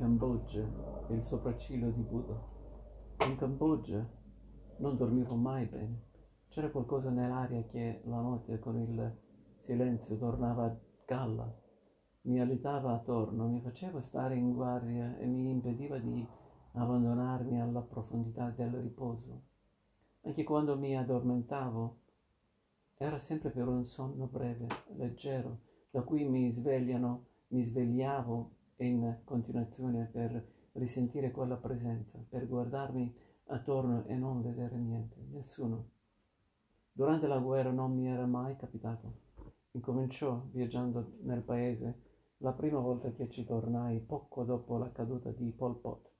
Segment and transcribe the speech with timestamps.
[0.00, 0.66] Cambogia
[1.08, 2.42] e il sopracciglio di Buddha.
[3.26, 4.02] In Cambogia
[4.78, 6.04] non dormivo mai bene.
[6.48, 9.18] C'era qualcosa nell'aria che la notte con il
[9.58, 11.54] silenzio tornava a galla.
[12.22, 16.26] Mi alitava attorno, mi faceva stare in guardia e mi impediva di
[16.72, 19.42] abbandonarmi alla profondità del riposo.
[20.22, 21.98] Anche quando mi addormentavo,
[22.96, 25.58] era sempre per un sonno breve, leggero,
[25.90, 33.14] da cui mi svegliano, mi svegliavo in continuazione per risentire quella presenza, per guardarmi
[33.46, 35.90] attorno e non vedere niente, nessuno.
[36.92, 39.28] Durante la guerra non mi era mai capitato.
[39.72, 42.08] Incominciò viaggiando nel paese
[42.38, 46.10] la prima volta che ci tornai poco dopo la caduta di Pol Pot.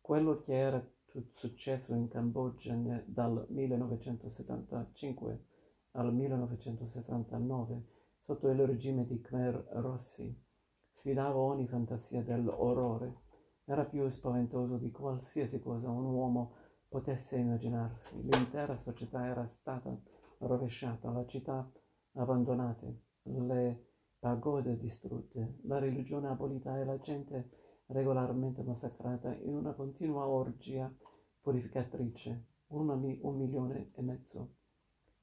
[0.00, 0.84] Quello che era
[1.32, 5.44] successo in Cambogia dal 1975
[5.92, 7.84] al 1979
[8.20, 10.50] sotto il regime di Khmer Rossi
[10.92, 13.20] sfidava ogni fantasia dell'orrore.
[13.64, 16.54] Era più spaventoso di qualsiasi cosa un uomo
[16.88, 18.22] potesse immaginarsi.
[18.22, 19.96] L'intera società era stata
[20.38, 21.70] rovesciata, la città
[22.14, 22.86] abbandonata,
[23.22, 23.86] le
[24.18, 27.50] pagode distrutte, la religione abolita e la gente
[27.86, 30.92] regolarmente massacrata in una continua orgia
[31.40, 32.46] purificatrice.
[32.72, 34.54] Una, un milione e mezzo,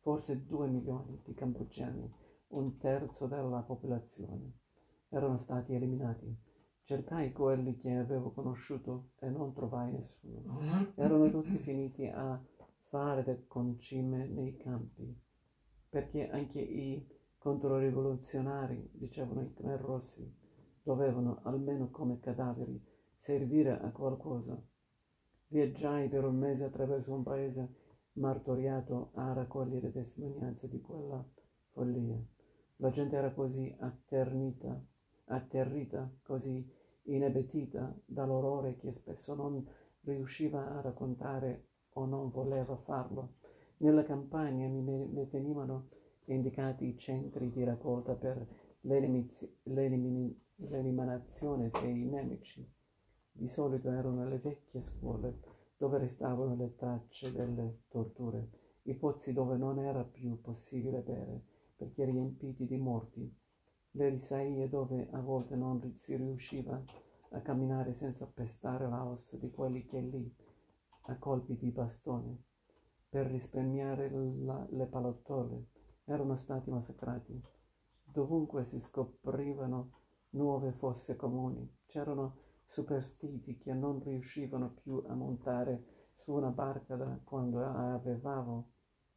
[0.02, 2.14] forse due milioni di cambogiani,
[2.50, 4.54] un terzo della popolazione,
[5.10, 6.36] erano stati eliminati.
[6.84, 10.60] Cercai quelli che avevo conosciuto e non trovai nessuno.
[10.96, 12.42] Erano tutti finiti a
[12.88, 15.16] fare le concime nei campi,
[15.90, 20.36] perché anche i controrivoluzionari, dicevano i Khmer Rossi,
[20.82, 22.84] dovevano, almeno come cadaveri,
[23.16, 24.60] servire a qualcosa.
[25.48, 27.76] Viaggiai per un mese attraverso un paese
[28.14, 31.24] martoriato a raccogliere testimonianze di quella
[31.72, 32.20] follia.
[32.78, 34.82] La gente era così atternita,
[35.30, 36.68] atterrita, così
[37.04, 39.66] inebetita dall'orrore che spesso non
[40.02, 43.36] riusciva a raccontare o non voleva farlo.
[43.78, 44.84] Nella campagna mi,
[45.30, 45.88] venivano
[46.26, 48.46] indicati i centri di raccolta per
[48.82, 52.70] l'eliminazione dei nemici.
[53.32, 55.40] Di solito erano le vecchie scuole
[55.78, 58.50] dove restavano le tracce delle torture,
[58.84, 61.42] i pozzi dove non era più possibile bere
[61.78, 63.34] perché riempiti di morti,
[63.92, 66.82] le risaie dove a volte non si riusciva
[67.32, 70.36] a camminare senza pestare la ossa di quelli che lì,
[71.04, 72.44] a colpi di bastone,
[73.10, 75.68] per risparmiare la, le palottole,
[76.06, 77.42] erano stati massacrati.
[78.04, 79.92] Dovunque si scoprivano
[80.32, 87.20] nuove fosse comuni, c'erano superstiti che non riuscivano più a montare su una barca da
[87.24, 88.70] quando avevano,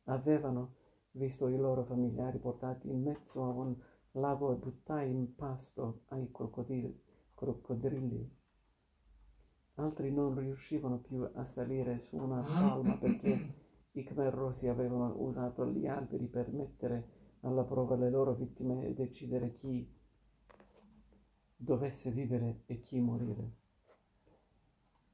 [0.05, 0.75] avevano
[1.13, 3.77] visto i loro familiari portati in mezzo a un
[4.13, 7.01] lago e buttai in pasto ai crocodili,
[7.35, 8.41] coccodrilli.
[9.77, 13.55] Altri non riuscivano più a salire su una palma perché
[13.93, 18.93] i Khmer Rossi avevano usato gli alberi per mettere alla prova le loro vittime e
[18.93, 19.91] decidere chi
[21.57, 23.61] dovesse vivere e chi morire.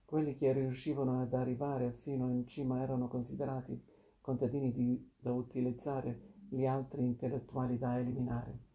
[0.05, 3.81] Quelli che riuscivano ad arrivare fino in cima erano considerati
[4.21, 8.68] contadini di, da utilizzare, gli altri intellettuali da eliminare.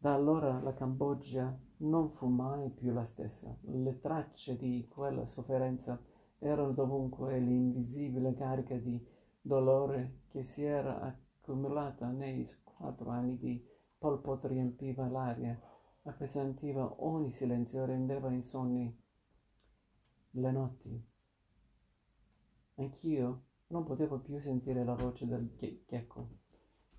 [0.00, 3.56] Da allora la Cambogia non fu mai più la stessa.
[3.62, 6.00] Le tracce di quella sofferenza
[6.38, 9.04] erano dovunque l'invisibile carica di
[9.40, 13.60] dolore che si era accumulata nei quattro anni di
[13.98, 15.60] Pol Pot riempiva l'aria,
[16.02, 18.96] appesantiva ogni silenzio, rendeva insonni
[20.30, 21.06] le notti.
[22.76, 25.50] Anch'io non potevo più sentire la voce del
[25.88, 26.28] gecko,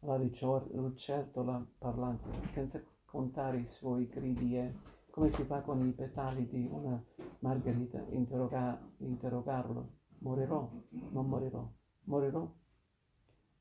[0.01, 4.73] la lucertola parlante, senza contare i suoi gridi e,
[5.09, 7.03] come si fa con i petali di una
[7.39, 9.97] margherita, interroga- interrogarlo.
[10.19, 10.69] Morirò?
[11.11, 11.67] Non morirò?
[12.03, 12.51] Morirò?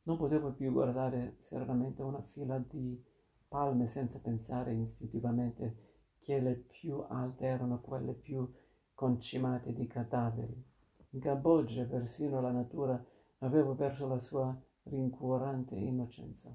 [0.02, 3.02] Non potevo più guardare serenamente una fila di
[3.48, 5.86] palme senza pensare istintivamente
[6.18, 8.46] che le più alte erano quelle più
[8.94, 10.64] concimate di cadaveri.
[11.10, 13.02] In Cambogia persino la natura
[13.38, 14.54] aveva perso la sua
[14.84, 16.54] rincuorante innocenza.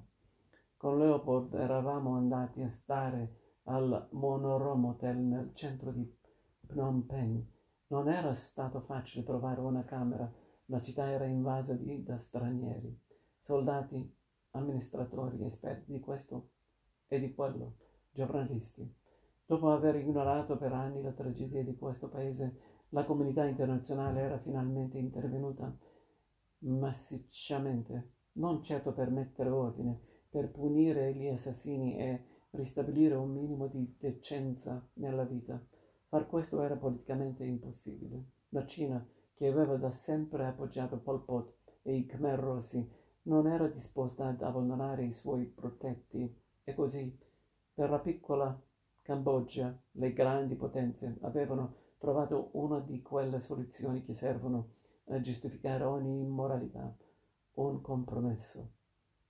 [0.84, 6.06] Con Leopold eravamo andati a stare al Monorom Hotel nel centro di
[6.66, 7.42] Phnom Penh.
[7.86, 10.30] Non era stato facile trovare una camera,
[10.66, 13.00] la città era invasa di, da stranieri,
[13.40, 14.14] soldati,
[14.50, 16.50] amministratori, esperti di questo
[17.06, 17.76] e di quello,
[18.10, 18.86] giornalisti.
[19.46, 22.58] Dopo aver ignorato per anni la tragedia di questo paese,
[22.90, 25.74] la comunità internazionale era finalmente intervenuta
[26.58, 33.94] massicciamente, non certo per mettere ordine, per punire gli assassini e ristabilire un minimo di
[33.96, 35.64] decenza nella vita.
[36.08, 38.24] Far questo era politicamente impossibile.
[38.48, 42.84] La Cina, che aveva da sempre appoggiato Pol Pot e i Khmer Rossi,
[43.22, 47.16] non era disposta ad abbandonare i suoi protetti e così,
[47.72, 48.60] per la piccola
[49.02, 54.70] Cambogia, le grandi potenze avevano trovato una di quelle soluzioni che servono
[55.10, 56.92] a giustificare ogni immoralità,
[57.54, 58.82] un compromesso.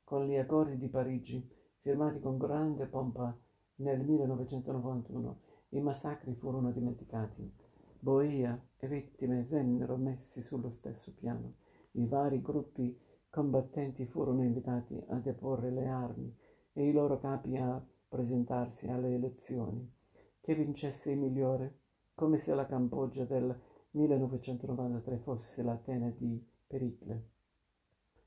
[0.05, 3.35] Con gli accordi di Parigi, firmati con grande pompa
[3.77, 5.41] nel 1991,
[5.71, 7.51] i massacri furono dimenticati.
[7.99, 11.55] Boia e vittime vennero messi sullo stesso piano.
[11.93, 16.37] I vari gruppi combattenti furono invitati a deporre le armi
[16.75, 19.91] e i loro capi a presentarsi alle elezioni.
[20.39, 21.79] Che vincesse il migliore
[22.15, 23.59] come se la Cambogia del
[23.93, 27.29] 1993 fosse l'Atene di Pericle.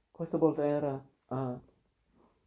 [0.10, 1.60] Questa volta era a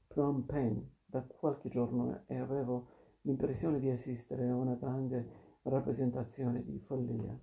[0.08, 2.88] Phnom Penh da qualche giorno e avevo
[3.22, 7.38] l'impressione di assistere a una grande rappresentazione di follia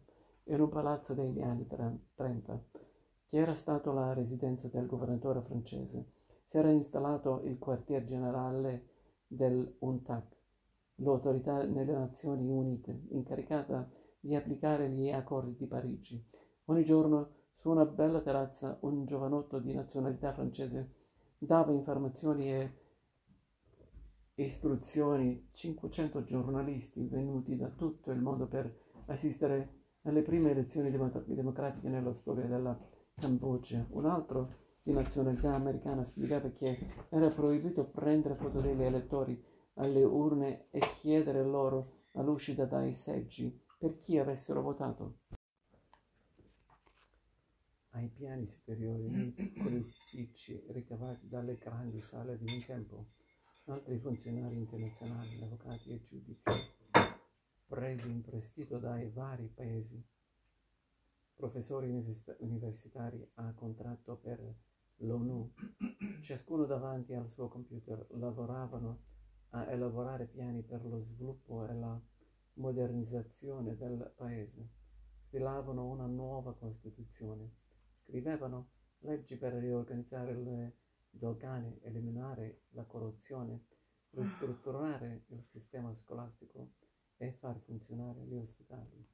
[0.46, 2.64] in un palazzo degli anni 30,
[3.30, 6.14] che era stato la residenza del governatore francese.
[6.46, 8.88] Si era installato il quartier generale
[9.28, 10.36] dell'UNTAC,
[10.96, 13.90] l'autorità nelle Nazioni Unite, incaricata
[14.20, 16.26] di applicare gli accordi di Parigi.
[16.66, 20.97] Ogni giorno, su una bella terrazza, un giovanotto di nazionalità francese
[21.38, 22.74] dava informazioni e
[24.36, 28.72] istruzioni 500 giornalisti venuti da tutto il mondo per
[29.08, 32.78] assistere alle prime elezioni democratiche nella storia della
[33.16, 33.86] Cambogia.
[33.90, 36.78] Un altro di nazionalità americana spiegava che
[37.10, 39.44] era proibito prendere foto degli elettori
[39.76, 45.18] alle urne e chiedere loro all'uscita dai seggi per chi avessero votato.
[47.98, 53.08] Ai piani superiori, nei piccoli uffici ricavati dalle grandi sale di un tempo,
[53.66, 56.44] altri funzionari internazionali, avvocati e giudizi,
[57.66, 60.00] presi in prestito dai vari paesi,
[61.34, 61.90] professori
[62.38, 64.56] universitari a contratto per
[64.98, 65.54] l'ONU,
[66.22, 69.06] ciascuno davanti al suo computer, lavoravano
[69.50, 72.00] a elaborare piani per lo sviluppo e la
[72.54, 74.70] modernizzazione del paese,
[75.26, 77.66] stilavano una nuova Costituzione,
[78.08, 78.70] scrivevano
[79.00, 80.78] leggi per riorganizzare le
[81.10, 83.66] dogane, eliminare la corruzione,
[84.12, 86.72] ristrutturare il sistema scolastico
[87.18, 89.06] e far funzionare gli ospitali.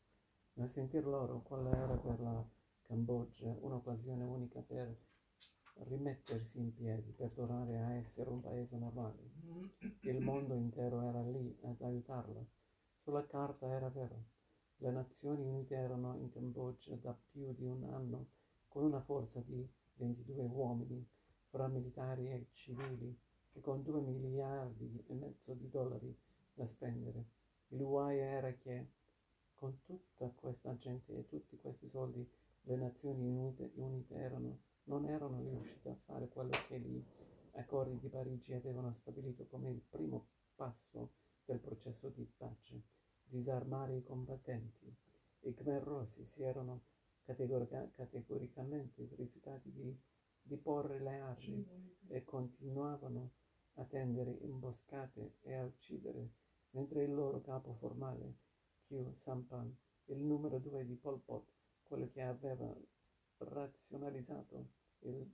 [0.58, 2.48] A sentir loro qual era per la
[2.84, 4.96] Cambogia un'occasione unica per
[5.86, 9.32] rimettersi in piedi, per tornare a essere un paese normale.
[10.02, 12.46] Il mondo intero era lì ad aiutarla
[13.02, 14.26] sulla carta era vero.
[14.76, 18.28] Le Nazioni Unite erano in Cambogia da più di un anno
[18.74, 19.64] con una forza di
[19.98, 21.08] 22 uomini,
[21.52, 23.16] fra militari e civili,
[23.52, 26.18] e con 2 miliardi e mezzo di dollari
[26.56, 27.24] da spendere.
[27.68, 28.88] Il guai era che
[29.54, 32.28] con tutta questa gente e tutti questi soldi
[32.62, 37.00] le Nazioni Unite, Unite erano, non erano riuscite a fare quello che gli
[37.52, 40.26] accordi di Parigi avevano stabilito come il primo
[40.56, 41.12] passo
[41.46, 42.82] del processo di pace,
[43.24, 44.92] disarmare i combattenti.
[45.42, 46.93] I Khmer Rossi si erano
[47.24, 49.98] categorica- categoricamente rifiutati di,
[50.42, 51.68] di porre le armi
[52.08, 53.32] e continuavano
[53.76, 56.30] a tendere imboscate e a uccidere,
[56.72, 58.36] mentre il loro capo formale,
[58.88, 59.76] Q Sampan,
[60.06, 61.48] il numero due di Pol Pot,
[61.84, 62.76] quello che aveva
[63.38, 65.28] razionalizzato il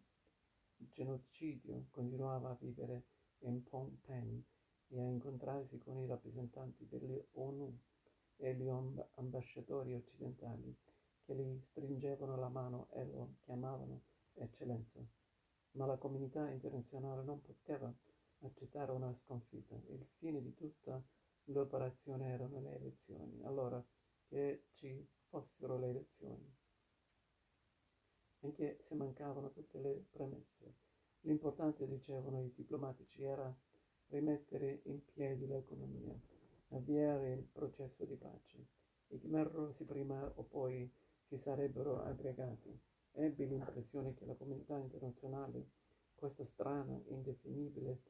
[0.77, 3.03] genocidio, continuava a vivere
[3.39, 4.43] in Phnom Penh
[4.87, 7.77] e a incontrarsi con i rappresentanti dell'ONU
[8.37, 8.69] e gli
[9.15, 10.75] ambasciatori occidentali
[11.29, 14.01] che gli stringevano la mano e lo chiamavano
[14.33, 14.99] eccellenza.
[15.73, 17.93] Ma la comunità internazionale non poteva
[18.39, 19.75] accettare una sconfitta.
[19.89, 20.99] Il fine di tutta
[21.45, 23.43] l'operazione erano le elezioni.
[23.43, 23.83] Allora
[24.27, 26.57] che ci fossero le elezioni.
[28.39, 30.73] Anche se mancavano tutte le premesse.
[31.21, 33.55] L'importante, dicevano i diplomatici, era
[34.07, 36.17] rimettere in piedi l'economia,
[36.69, 38.65] avviare il processo di pace.
[39.09, 40.89] I Khmer Rossi prima o poi
[41.29, 42.75] si sarebbero aggregati.
[43.11, 45.69] Ebbi l'impressione che la comunità internazionale,
[46.15, 48.01] questa strana, indefinibile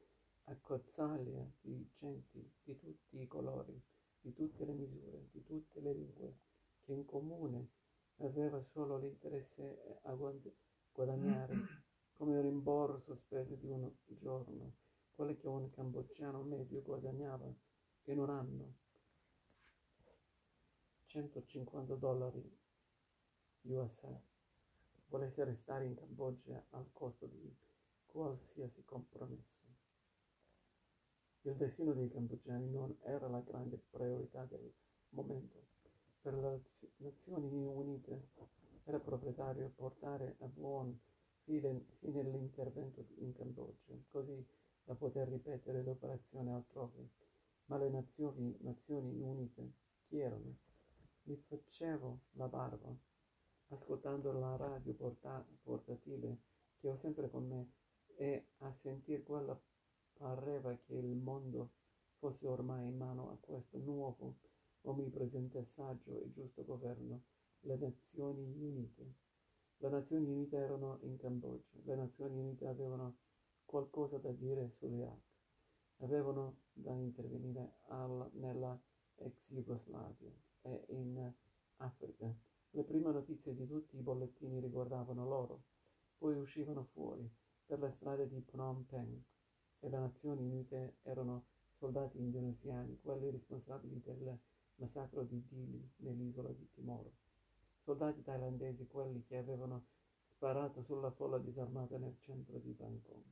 [0.45, 3.79] accozzaglia di genti di tutti i colori,
[4.21, 6.37] di tutte le misure, di tutte le lingue,
[6.79, 7.67] che in comune
[8.17, 10.15] aveva solo l'interesse a
[10.91, 11.53] guadagnare
[12.13, 14.75] come rimborso spese di un giorno
[15.11, 17.53] quelle che un cambogiano medio guadagnava
[18.05, 18.73] in un anno
[21.07, 22.58] 150 dollari
[23.63, 24.21] USA
[25.07, 27.55] volesse restare in Cambogia al costo di
[28.05, 29.59] qualsiasi compromesso.
[31.43, 34.71] Il destino dei cambogiani non era la grande priorità del
[35.09, 35.67] momento.
[36.21, 36.63] per le
[36.97, 38.27] Nazioni Unite
[38.83, 40.99] era prioritario portare a buon
[41.43, 44.45] fine l'intervento in Cambogia, così
[44.83, 47.09] da poter ripetere l'operazione altrove.
[47.65, 49.71] Ma le Nazioni, Nazioni Unite,
[50.07, 50.57] chi erano?
[51.23, 52.93] Mi facevo la barba,
[53.69, 56.37] ascoltando la radio porta- portatile
[56.79, 57.71] che ho sempre con me
[58.15, 59.59] e a sentir quella
[60.13, 61.71] pareva che il mondo
[62.17, 64.39] fosse ormai in mano a questo nuovo,
[64.81, 67.23] onnipresente, saggio e giusto governo,
[67.61, 69.13] le Nazioni Unite.
[69.77, 73.17] Le Nazioni Unite erano in Cambogia, le Nazioni Unite avevano
[73.63, 75.21] qualcosa da dire sull'Iraq,
[75.99, 78.77] avevano da intervenire al, nella
[79.15, 81.33] ex Jugoslavia e in
[81.77, 82.48] Africa.
[82.71, 85.63] Le prime notizie di tutti i bollettini riguardavano loro,
[86.19, 87.27] poi uscivano fuori
[87.65, 89.23] per le strade di Phnom Penh
[89.79, 91.45] e le Nazioni Unite erano
[91.79, 94.37] soldati indonesiani, quelli responsabili del
[94.75, 97.09] massacro di Dili nell'isola di Timor,
[97.81, 99.87] soldati thailandesi, quelli che avevano
[100.27, 103.25] sparato sulla folla disarmata nel centro di Bangkok.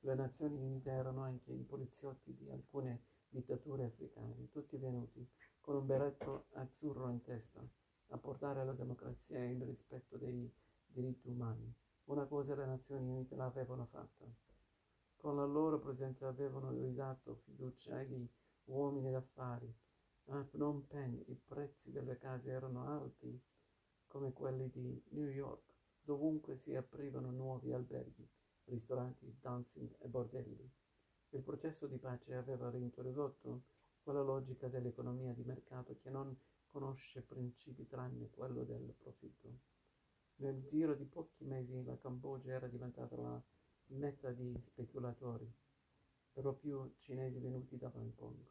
[0.00, 3.00] Le Nazioni Unite erano anche i poliziotti di alcune
[3.30, 5.26] dittature africane, tutti venuti
[5.60, 7.66] con un berretto azzurro in testa
[8.08, 10.52] a portare la democrazia il rispetto dei
[10.86, 11.74] diritti umani.
[12.04, 14.24] Una cosa le Nazioni Unite l'avevano fatta.
[15.16, 18.28] Con la loro presenza avevano ridato fiducia agli
[18.64, 19.74] uomini d'affari.
[20.26, 23.42] A Phnom Penh i prezzi delle case erano alti
[24.06, 25.72] come quelli di New York.
[26.00, 28.28] Dovunque si aprivano nuovi alberghi,
[28.64, 30.70] ristoranti, dancing e bordelli.
[31.30, 33.62] Il processo di pace aveva reintrodotto
[34.02, 36.36] quella logica dell'economia di mercato che non
[36.74, 39.60] conosce principi tranne quello del profitto.
[40.38, 43.40] Nel giro di pochi mesi la Cambogia era diventata la
[43.90, 45.48] meta di speculatori,
[46.32, 48.44] per più cinesi venuti da Hong Kong,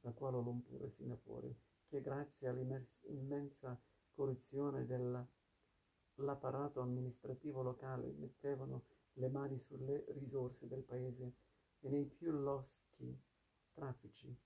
[0.00, 1.54] da Kuala Lumpur e Singapore,
[1.86, 3.80] che grazie all'immensa
[4.12, 11.32] corruzione dell'apparato amministrativo locale mettevano le mani sulle risorse del paese
[11.78, 13.16] e nei più loschi
[13.72, 14.36] traffici,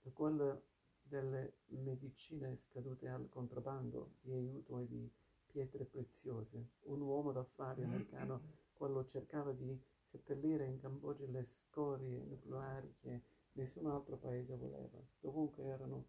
[0.00, 0.70] da quello
[1.12, 5.10] delle medicine scadute al contrabbando di aiuto e di
[5.46, 6.68] pietre preziose.
[6.84, 8.40] Un uomo d'affari americano,
[8.72, 13.20] quello cercava di seppellire in Cambogia le scorie nucleari che
[13.52, 14.98] nessun altro paese voleva.
[15.20, 16.06] Dovunque erano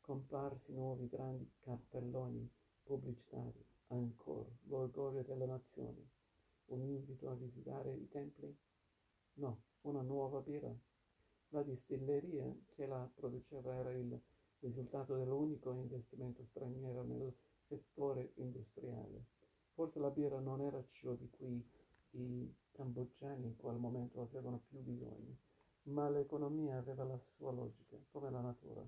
[0.00, 2.48] comparsi nuovi grandi cappelloni
[2.84, 3.66] pubblicitari.
[3.88, 6.10] Ancora, l'orgoglio della nazione.
[6.66, 8.56] Un invito a visitare i templi?
[9.34, 10.72] No, una nuova birra.
[11.52, 14.20] La distilleria che la produceva era il
[14.60, 17.34] risultato dell'unico investimento straniero nel
[17.66, 19.24] settore industriale.
[19.72, 21.66] Forse la birra non era ciò di cui
[22.10, 25.36] i cambogiani in quel momento avevano più bisogno,
[25.84, 28.86] ma l'economia aveva la sua logica, come la natura.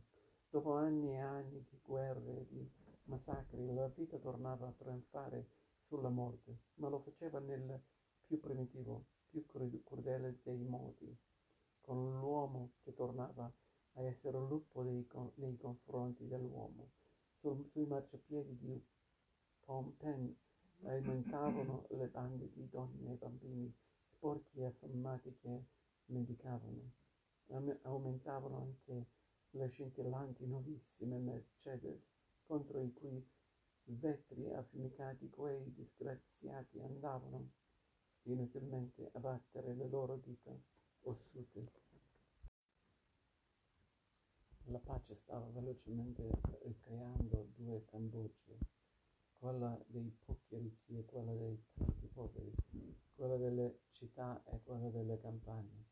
[0.50, 2.70] Dopo anni e anni di guerre e di
[3.04, 5.48] massacri, la vita tornava a trionfare
[5.86, 7.80] sulla morte, ma lo faceva nel
[8.26, 11.16] più primitivo, più crudele dei modi,
[11.80, 13.52] con l'uomo che tornava
[13.94, 16.90] a essere un lupo dei, nei confronti dell'uomo.
[17.40, 18.84] Sul, sui marciapiedi di
[19.60, 20.34] Phnom Penh
[20.84, 23.74] aumentavano le bande di donne e bambini
[24.16, 25.64] sporchi e affamati che
[26.06, 26.92] mendicavano.
[27.82, 29.06] Aumentavano anche
[29.50, 32.00] le scintillanti nuovissime Mercedes,
[32.46, 33.26] contro i cui
[33.84, 37.50] vetri affumicati quei disgraziati andavano
[38.24, 40.56] inutilmente a battere le loro dita
[41.02, 41.72] ossute.
[44.64, 46.30] La pace stava velocemente
[46.62, 48.58] ricreando due Cambogie,
[49.38, 52.54] quella dei pochi ricchi e quella dei tanti poveri,
[53.14, 55.88] quella delle città e quella delle campagne.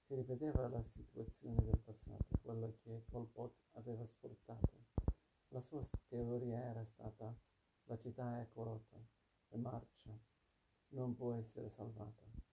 [0.00, 4.86] Si ripeteva la situazione del passato, quella che Pol Pot aveva sfruttato.
[5.48, 7.34] La sua teoria era stata
[7.86, 8.96] la città è corrotta,
[9.48, 10.18] è marcia,
[10.88, 12.43] non può essere salvata.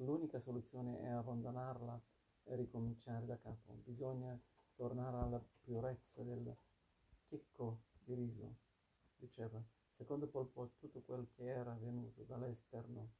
[0.00, 2.00] L'unica soluzione è abbandonarla
[2.44, 3.80] e ricominciare da capo.
[3.84, 4.40] Bisogna
[4.74, 6.56] tornare alla purezza del
[7.26, 8.54] chicco di riso,
[9.16, 9.60] diceva.
[9.90, 13.10] Secondo Pol Pot tutto quel che era venuto dall'esterno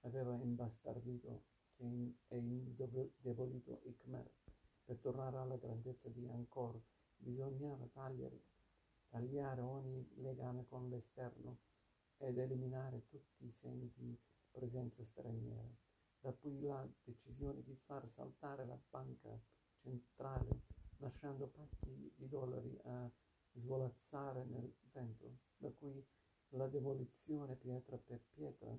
[0.00, 1.44] aveva imbastardito
[1.76, 4.28] e indebolito i Khmer.
[4.84, 6.82] Per tornare alla grandezza di Angkor
[7.16, 8.42] bisognava tagliare,
[9.08, 11.58] tagliare ogni legame con l'esterno
[12.16, 14.18] ed eliminare tutti i segni di
[14.50, 15.90] presenza straniera.
[16.22, 19.36] Da qui la decisione di far saltare la banca
[19.74, 20.60] centrale,
[20.98, 23.10] lasciando pacchi di dollari a
[23.54, 25.38] svolazzare nel vento.
[25.56, 26.00] Da qui
[26.50, 28.72] la demolizione pietra per pietra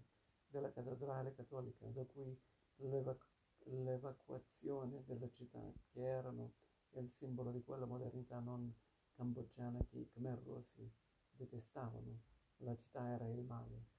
[0.47, 2.33] della cattedrale cattolica, da qui
[2.77, 3.27] l'evac-
[3.65, 6.53] l'evacuazione delle città, che erano
[6.91, 8.73] il simbolo di quella modernità non
[9.15, 10.89] cambogiana che i Khmer Rossi
[11.29, 12.21] detestavano.
[12.59, 13.91] La città era il male.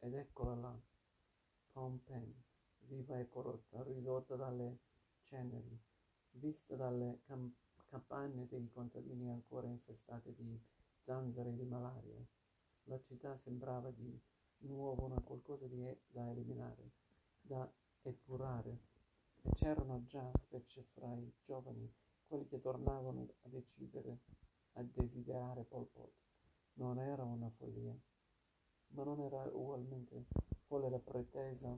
[0.00, 0.89] Ed eccola là,
[1.72, 2.34] Phnom Penh,
[2.80, 4.78] viva e corrotta, risorta dalle
[5.22, 5.80] ceneri,
[6.32, 7.54] vista dalle cam-
[7.86, 10.60] capanne dei contadini ancora infestate di
[11.02, 12.26] zanzare e di malaria.
[12.84, 14.20] La città sembrava di
[14.58, 16.90] nuovo una qualcosa di, da eliminare,
[17.40, 17.70] da
[18.02, 18.78] epurare,
[19.42, 21.88] e c'erano già, specie fra i giovani,
[22.26, 24.18] quelli che tornavano a decidere,
[24.72, 26.12] a desiderare Pol Pot.
[26.74, 27.96] Non era una follia,
[28.88, 30.26] ma non era ugualmente
[30.70, 31.76] folle la pretesa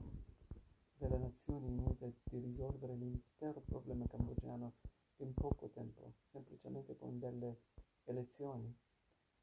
[0.93, 4.73] delle Nazioni Unite di risolvere l'intero problema cambogiano
[5.15, 7.61] in poco tempo, semplicemente con delle
[8.03, 8.71] elezioni.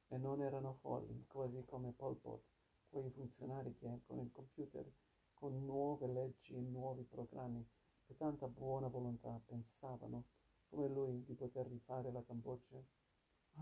[0.06, 2.44] E non erano folli, quasi come Pol Pot,
[2.90, 4.88] quei funzionari che con il computer,
[5.34, 7.68] con nuove leggi e nuovi programmi
[8.06, 10.26] e tanta buona volontà pensavano,
[10.68, 12.80] come lui, di poter rifare la Cambogia.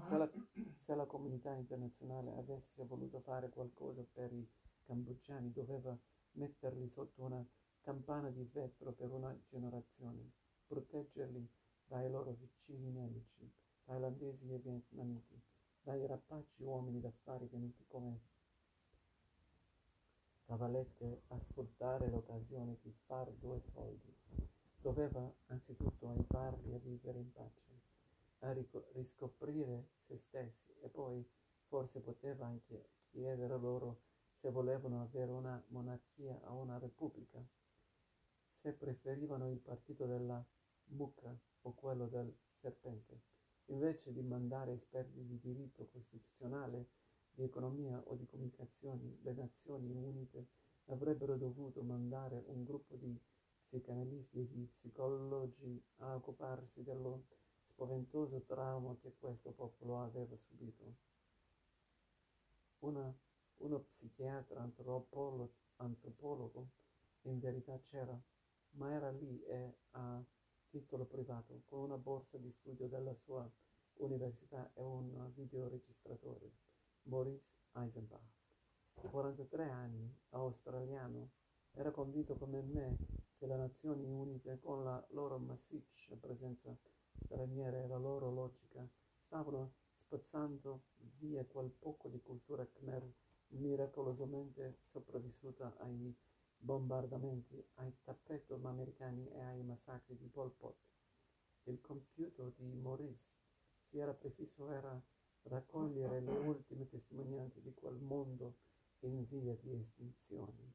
[0.07, 0.31] Se la,
[0.77, 4.47] se la comunità internazionale avesse voluto fare qualcosa per i
[4.89, 5.97] cambogiani, doveva
[6.33, 7.47] metterli sotto una
[7.83, 10.33] campana di vetro per una generazione,
[10.67, 11.47] proteggerli
[11.87, 13.51] dai loro vicini nemici,
[13.85, 15.41] thailandesi e vietnamiti,
[15.83, 18.21] dai rapaci uomini d'affari venuti come
[20.47, 24.17] cavallette a sfruttare l'occasione di far due soldi.
[24.81, 27.67] Doveva anzitutto aiutarli a vivere in pace,
[28.41, 31.23] a ric- riscoprire se stessi e poi
[31.67, 34.07] forse poteva anche chiedere loro
[34.41, 37.43] se volevano avere una monarchia o una repubblica,
[38.61, 40.45] se preferivano il partito della
[40.87, 43.21] mucca o quello del serpente.
[43.67, 46.87] Invece di mandare esperti di diritto costituzionale
[47.33, 50.47] di economia o di comunicazioni, le Nazioni Unite
[50.87, 53.17] avrebbero dovuto mandare un gruppo di
[53.63, 57.25] psicanalisti e di psicologi a occuparsi dello
[57.67, 60.95] spaventoso trauma che questo popolo aveva subito.
[62.79, 63.15] Una,
[63.59, 66.69] uno psichiatra antropologo, antropologo
[67.23, 68.19] in verità c'era,
[68.73, 70.23] ma era lì e a
[70.69, 73.49] titolo privato, con una borsa di studio della sua
[73.95, 76.53] università e un videoregistratore.
[77.05, 78.23] Maurice Eisenbach,
[78.95, 81.31] 43 anni, australiano,
[81.73, 82.97] era convinto come me
[83.37, 86.77] che le Nazioni Unite, con la loro massiccia presenza
[87.25, 88.87] straniera e la loro logica,
[89.25, 90.83] stavano spazzando
[91.19, 93.13] via quel poco di cultura khmer
[93.51, 96.15] miracolosamente sopravvissuta ai
[96.57, 100.77] bombardamenti, ai tappetum americani e ai massacri di Pol Pot.
[101.65, 103.33] Il compiuto di Maurice
[103.85, 105.01] si era prefisso era
[105.43, 108.57] raccogliere le ultime testimonianze di quel mondo
[109.01, 110.75] in via di estinzione.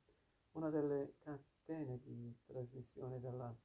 [0.51, 3.55] Una delle catene di trasmissione della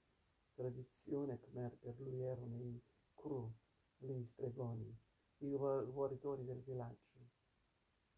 [0.55, 2.83] tradizione khmer per lui erano i
[3.15, 3.53] Kru,
[3.99, 4.97] gli stregoni,
[5.39, 7.18] i guaritori del villaggio.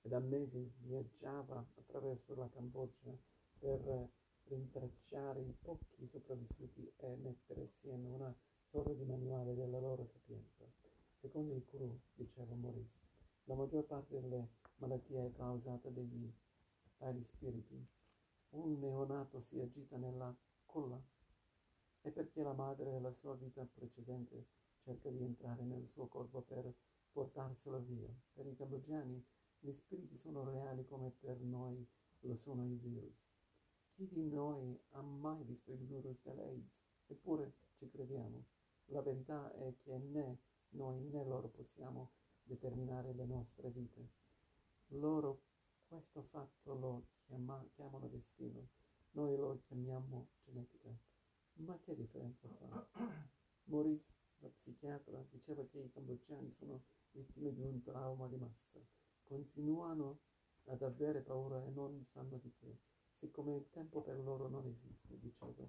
[0.03, 3.15] E da mesi viaggiava attraverso la Cambogia
[3.59, 4.09] per
[4.45, 8.35] rintracciare i pochi sopravvissuti e mettere assieme una
[8.71, 10.65] sorta di manuale della loro sapienza.
[11.21, 12.99] Secondo i Kuru, diceva Maurice,
[13.45, 17.87] la maggior parte delle malattie è causata dagli spiriti.
[18.51, 20.35] Un neonato si agita nella
[20.65, 21.01] culla
[22.03, 24.47] e perché la madre della sua vita precedente
[24.83, 26.73] cerca di entrare nel suo corpo per
[27.13, 28.09] portarselo via.
[28.33, 29.23] Per i cambogiani
[29.63, 31.87] gli spiriti sono reali come per noi
[32.21, 33.29] lo sono i virus.
[33.93, 36.87] Chi di noi ha mai visto il virus dell'AIDS?
[37.09, 38.45] Eppure ci crediamo.
[38.87, 40.39] La verità è che né
[40.71, 44.09] noi né loro possiamo determinare le nostre vite.
[44.89, 45.43] Loro
[45.87, 48.69] questo fatto lo chiama, chiamano destino,
[49.13, 50.97] noi lo chiamiamo genetica.
[51.55, 52.87] Ma che differenza fa?
[53.65, 58.81] Maurice, la psichiatra, diceva che i cambogiani sono vittime di un trauma di massa.
[59.31, 60.19] Continuano
[60.65, 62.79] ad avere paura e non sanno di che,
[63.15, 65.65] siccome il tempo per loro non esiste, diceva.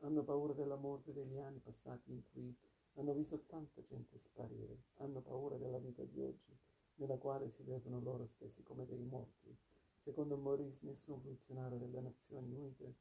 [0.00, 2.54] Hanno paura della morte degli anni passati in cui
[2.96, 6.54] hanno visto tanta gente sparire, hanno paura della vita di oggi,
[6.96, 9.56] nella quale si vedono loro stessi come dei morti.
[10.02, 12.96] Secondo Maurice, nessun funzionario delle Nazioni Unite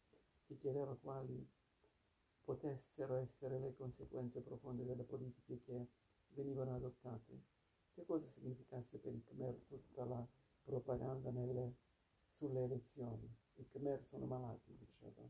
[0.45, 1.45] si chiedeva quali
[2.41, 5.88] potessero essere le conseguenze profonde delle politiche che
[6.30, 7.55] venivano adottate.
[7.95, 10.27] Che cosa significasse per i Khmer tutta la
[10.65, 11.75] propaganda nelle,
[12.34, 13.34] sulle elezioni?
[13.55, 15.21] I Khmer sono malati, diceva.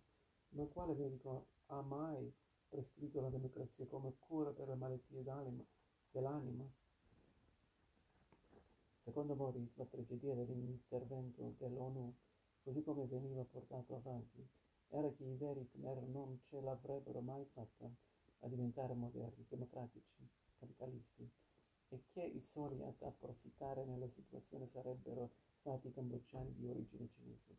[0.50, 2.34] Ma quale medico ha mai
[2.68, 5.24] prescritto la democrazia come cura per le malattie
[6.10, 6.68] dell'anima.
[9.04, 12.16] Secondo Maurice, la tragedia dell'intervento dell'ONU,
[12.64, 14.44] così come veniva portato avanti,
[14.90, 17.88] era che i veri Khmer non ce l'avrebbero mai fatta
[18.40, 21.44] a diventare moderni, democratici, capitalisti.
[22.42, 27.58] Soli ad approfittare nella situazione sarebbero stati i cambogiani di origine cinese.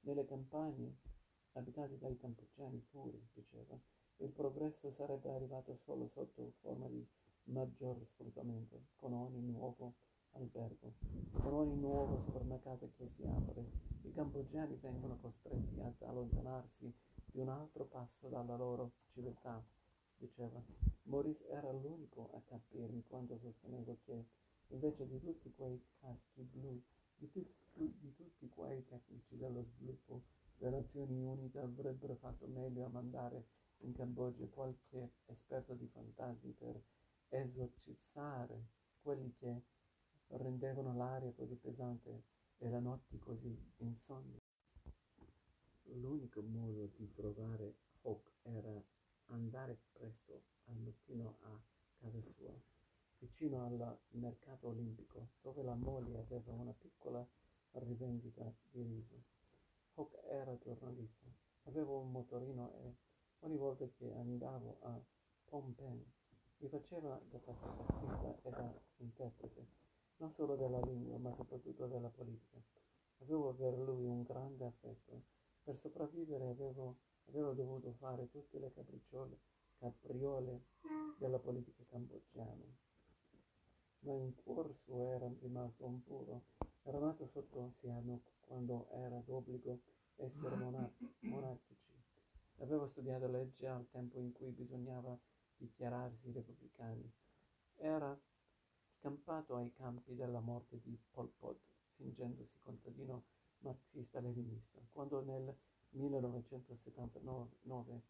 [0.00, 0.96] Nelle campagne
[1.52, 3.78] abitate dai cambogiani puri, diceva,
[4.18, 7.06] il progresso sarebbe arrivato solo sotto forma di
[7.44, 9.94] maggior sfruttamento, con ogni nuovo
[10.32, 10.94] albergo,
[11.32, 13.64] con ogni nuovo supermercato che si apre.
[14.02, 16.92] I cambogiani vengono costretti ad allontanarsi
[17.26, 19.64] di un altro passo dalla loro civiltà,
[20.24, 20.62] diceva.
[21.04, 24.24] Maurice era l'unico a capirmi quando sostenevo che,
[24.68, 26.80] invece di tutti quei caschi blu,
[27.16, 30.22] di, tu, di tutti quei tecnici dello sviluppo,
[30.58, 33.46] le Nazioni Unite avrebbero fatto meglio a mandare
[33.78, 36.80] in Cambogia qualche esperto di fantasmi per
[37.28, 38.68] esorcizzare
[39.02, 39.62] quelli che
[40.28, 42.22] rendevano l'aria così pesante
[42.58, 44.40] e le notti così insonni.
[45.82, 48.82] L'unico modo di trovare Hawk era
[49.26, 51.60] andare presto al mattino a
[51.98, 52.52] casa sua,
[53.18, 57.26] vicino al mercato olimpico, dove la moglie aveva una piccola
[57.72, 59.22] rivendita di riso.
[59.94, 61.26] Hawk era giornalista,
[61.64, 62.94] avevo un motorino e
[63.40, 65.00] ogni volta che andavo a
[65.46, 66.04] Phnom Penh
[66.58, 69.66] mi faceva da tassista e da interprete,
[70.16, 72.58] non solo della lingua, ma soprattutto della politica.
[73.18, 75.22] Avevo per lui un grande affetto.
[75.64, 76.98] Per sopravvivere avevo,
[77.28, 78.70] avevo dovuto fare tutte le
[79.78, 80.64] capriole
[81.16, 82.64] della politica cambogiana.
[84.00, 86.42] Ma in cuor suo era rimasto un puro.
[86.82, 89.80] Era nato sotto Sihanouk quando era d'obbligo
[90.16, 90.54] essere
[91.20, 91.92] monarchici.
[92.58, 95.18] Aveva studiato legge al tempo in cui bisognava
[95.56, 97.10] dichiararsi repubblicani.
[97.76, 98.14] Era
[98.98, 101.58] scampato ai campi della morte di Pol Pot,
[101.96, 103.24] fingendosi contadino
[103.64, 104.78] marxista-leninista.
[104.92, 105.52] Quando nel
[105.90, 108.02] 1979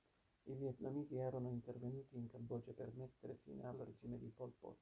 [0.44, 4.76] i vietnamiti erano intervenuti in Cambogia per mettere fine al regime di Pol Pot,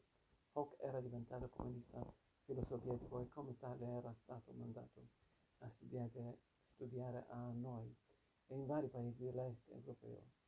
[0.55, 2.05] Hawk era diventato comunista
[2.45, 5.07] filosovietico e come tale era stato mandato
[5.59, 6.39] a studiare,
[6.75, 7.95] studiare a Hanoi
[8.49, 10.41] e in vari paesi dell'est europeo.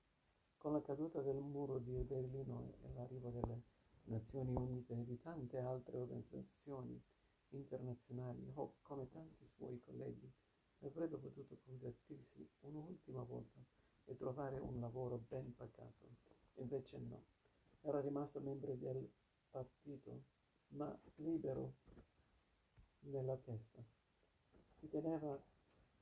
[0.59, 3.63] Con la caduta del muro di Berlino e l'arrivo delle
[4.05, 7.01] Nazioni Unite e di tante altre organizzazioni
[7.57, 10.31] internazionali, Hawke, come tanti suoi colleghi,
[10.81, 13.59] avrebbe potuto convertirsi un'ultima volta
[14.05, 16.09] e trovare un lavoro ben pagato.
[16.57, 17.23] Invece no.
[17.83, 19.11] Era rimasto membro del
[19.51, 20.25] partito,
[20.69, 21.75] ma libero
[23.01, 23.83] nella testa.
[24.79, 25.39] Si teneva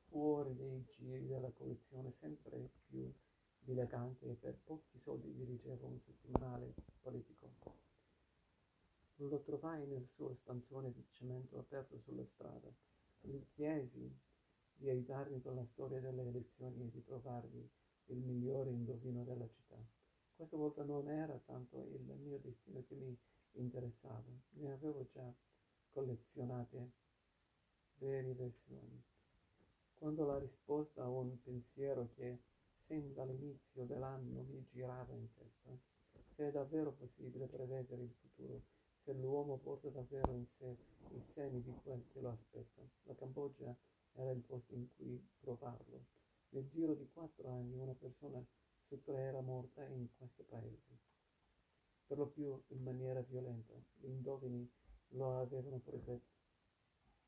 [0.08, 3.12] fuori dei giri della collezione sempre più
[3.58, 7.50] dilettante e per pochi soldi dirigeva un settimanale politico.
[9.16, 12.72] Lo trovai nel suo stanzone di cemento aperto sulla strada.
[13.20, 14.12] Gli chiesi
[14.74, 17.68] di aiutarmi con la storia delle elezioni e di trovargli
[18.06, 19.76] il migliore indovino della città.
[20.34, 23.16] Questa volta non era tanto il mio destino che mi
[23.52, 25.32] interessava, ne avevo già
[25.90, 26.90] collezionate
[27.98, 29.00] varie versioni.
[29.94, 32.40] Quando la risposta a un pensiero che
[32.86, 35.70] sin dall'inizio dell'anno mi girava in testa,
[36.34, 38.62] se è davvero possibile prevedere il futuro,
[39.04, 40.76] se l'uomo porta davvero in sé
[41.10, 42.82] i semi di quel che lo aspetta.
[43.02, 43.76] La Cambogia
[44.12, 46.06] era il posto in cui trovarlo.
[46.50, 48.44] Nel giro di quattro anni una persona
[48.86, 50.98] su tre era morta in questo paese,
[52.06, 53.74] per lo più in maniera violenta.
[53.94, 54.70] Gli indovini
[55.08, 56.30] lo avevano predetto.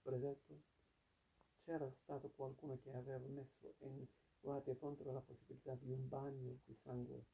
[0.02, 0.62] predetto.
[1.64, 4.06] C'era stato qualcuno che aveva messo in
[4.38, 7.24] guardia contro la possibilità di un bagno di sangue.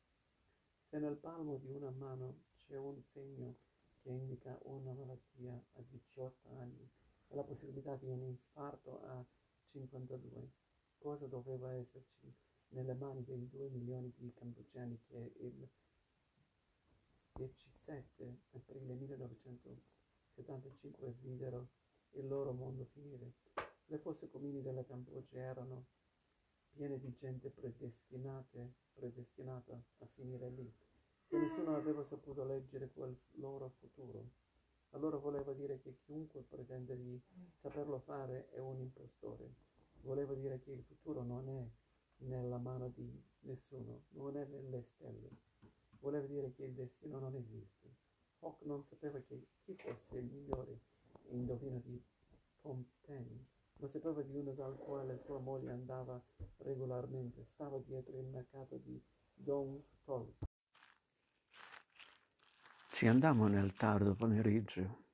[0.89, 3.57] Se nel palmo di una mano c'è un segno
[4.03, 6.89] che indica una malattia a 18 anni
[7.29, 9.23] e la possibilità di un infarto a
[9.71, 10.51] 52,
[10.99, 12.33] cosa doveva esserci
[12.69, 15.69] nelle mani dei 2 milioni di cambogiani che il
[17.33, 21.69] 17 aprile 1975 videro
[22.13, 23.35] il loro mondo finire.
[23.87, 25.87] Le fosse comuni della Cambogia erano
[26.71, 28.59] piene di gente predestinata
[29.99, 30.73] a finire lì.
[31.31, 34.31] Se nessuno aveva saputo leggere quel loro futuro,
[34.91, 37.23] allora voleva dire che chiunque pretende di
[37.61, 39.55] saperlo fare è un impostore.
[40.01, 41.65] Voleva dire che il futuro non è
[42.25, 43.09] nella mano di
[43.43, 45.31] nessuno, non è nelle stelle.
[46.01, 47.95] Voleva dire che il destino non esiste.
[48.41, 50.81] Hawk non sapeva che chi fosse il migliore
[51.29, 52.03] indovino di
[52.61, 56.21] Pompen ma sapeva di uno dal quale sua moglie andava
[56.57, 57.45] regolarmente.
[57.45, 59.01] Stava dietro il mercato di
[59.33, 60.29] Dong Tol.
[63.01, 65.05] Ci andammo nel tardo pomeriggio.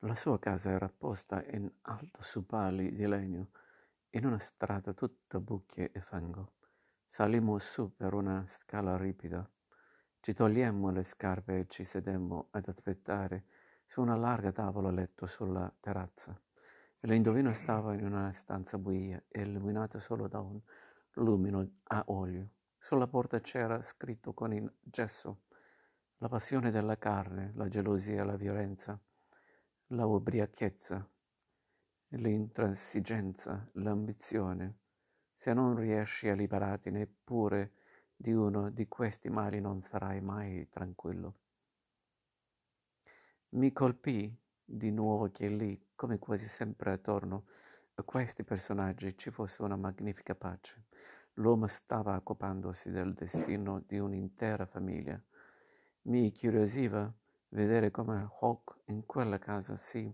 [0.00, 3.48] La sua casa era posta in alto su pali di legno,
[4.10, 6.56] in una strada tutta bucche e fango.
[7.06, 9.50] Salimmo su per una scala ripida.
[10.20, 13.46] Ci togliemmo le scarpe e ci sedemmo ad aspettare
[13.86, 16.38] su una larga tavola letto sulla terrazza.
[17.00, 20.60] L'indovino stava in una stanza buia illuminata solo da un
[21.14, 22.50] lumino a olio.
[22.78, 25.44] Sulla porta c'era scritto con il gesso
[26.20, 29.00] la passione della carne, la gelosia, la violenza,
[29.88, 31.08] la ubriachezza,
[32.08, 34.78] l'intransigenza, l'ambizione.
[35.32, 37.74] Se non riesci a liberarti neppure
[38.16, 41.34] di uno di questi mali non sarai mai tranquillo.
[43.50, 47.44] Mi colpì di nuovo che lì, come quasi sempre attorno
[47.94, 50.86] a questi personaggi, ci fosse una magnifica pace.
[51.34, 55.22] L'uomo stava occupandosi del destino di un'intera famiglia.
[56.08, 57.12] Mi curiosiva
[57.50, 60.10] vedere come Hawk in quella casa si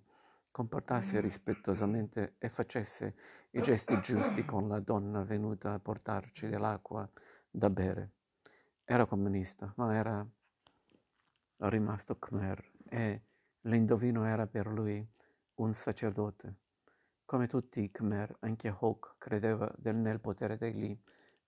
[0.51, 3.15] comportasse rispettosamente e facesse
[3.51, 7.09] i gesti giusti con la donna venuta a portarci dell'acqua
[7.49, 8.11] da bere.
[8.83, 10.29] Era comunista, ma era
[11.59, 13.23] rimasto Khmer e
[13.61, 15.09] l'indovino era per lui
[15.55, 16.57] un sacerdote.
[17.25, 20.99] Come tutti i Khmer, anche Hawk credeva nel potere degli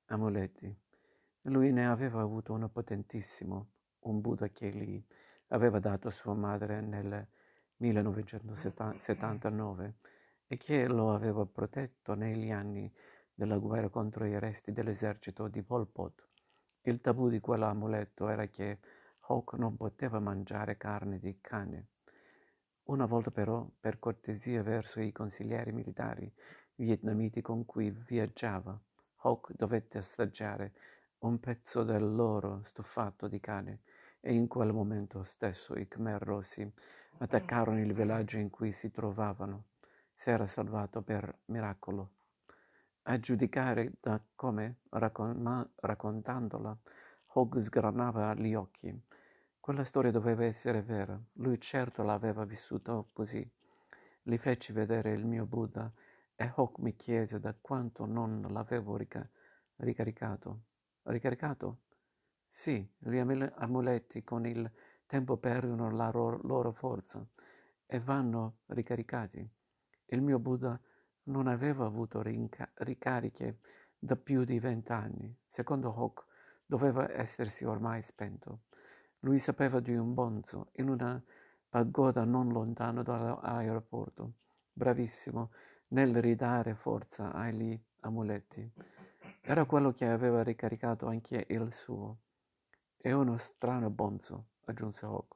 [0.07, 0.73] amuleti.
[1.43, 3.71] Lui ne aveva avuto uno potentissimo,
[4.09, 5.03] un Buddha che gli
[5.49, 7.27] aveva dato sua madre nel
[7.77, 9.95] 1979
[10.47, 12.91] e che lo aveva protetto negli anni
[13.35, 16.27] della guerra contro i resti dell'esercito di Pol Pot.
[16.83, 18.79] Il tabù di quell'amuleto era che
[19.29, 21.89] Hawk non poteva mangiare carne di cane.
[22.85, 26.33] Una volta però, per cortesia verso i consiglieri militari
[26.77, 28.81] vietnamiti con cui viaggiava,
[29.17, 30.75] Hawk dovette assaggiare
[31.27, 33.81] un pezzo del loro stufato di cane
[34.21, 36.73] e in quel momento stesso i Khmer Rossi
[37.19, 39.65] attaccarono il villaggio in cui si trovavano.
[40.15, 42.11] Si era salvato per miracolo.
[43.03, 46.77] A giudicare da come, raccon- raccontandola,
[47.35, 48.93] Hogg sgranava gli occhi.
[49.59, 51.21] Quella storia doveva essere vera.
[51.35, 53.49] Lui certo l'aveva vissuta così.
[54.23, 55.91] Gli feci vedere il mio Buddha
[56.37, 59.29] e Hawk mi chiese da quanto non l'avevo rica-
[59.77, 60.61] ricaricato.
[61.09, 61.83] Ricaricato?
[62.49, 64.69] Sì, gli amuleti con il
[65.07, 67.25] tempo perdono la loro forza
[67.87, 69.49] e vanno ricaricati.
[70.07, 70.79] Il mio Buddha
[71.25, 73.59] non aveva avuto rinca- ricariche
[73.97, 75.33] da più di vent'anni.
[75.47, 76.25] Secondo Hawk
[76.67, 78.63] doveva essersi ormai spento.
[79.21, 81.23] Lui sapeva di un bonzo in una
[81.69, 84.33] pagoda non lontano dall'aeroporto,
[84.73, 85.51] bravissimo
[85.89, 88.73] nel ridare forza agli amuleti.
[89.43, 92.19] Era quello che aveva ricaricato anche il suo.
[92.97, 95.35] È uno strano bonzo, aggiunse Hawk.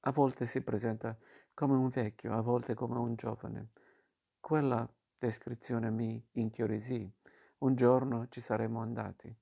[0.00, 1.16] A volte si presenta
[1.54, 3.70] come un vecchio, a volte come un giovane.
[4.38, 7.10] Quella descrizione mi incuriosì.
[7.58, 9.34] Un giorno ci saremmo andati.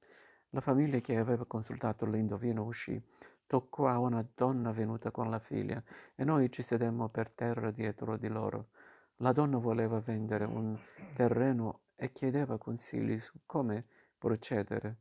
[0.50, 3.02] La famiglia che aveva consultato l'indovino uscì,
[3.46, 5.82] toccò a una donna venuta con la figlia
[6.14, 8.68] e noi ci sedemmo per terra dietro di loro.
[9.16, 10.78] La donna voleva vendere un
[11.14, 13.86] terreno e chiedeva consigli su come
[14.18, 14.98] procedere.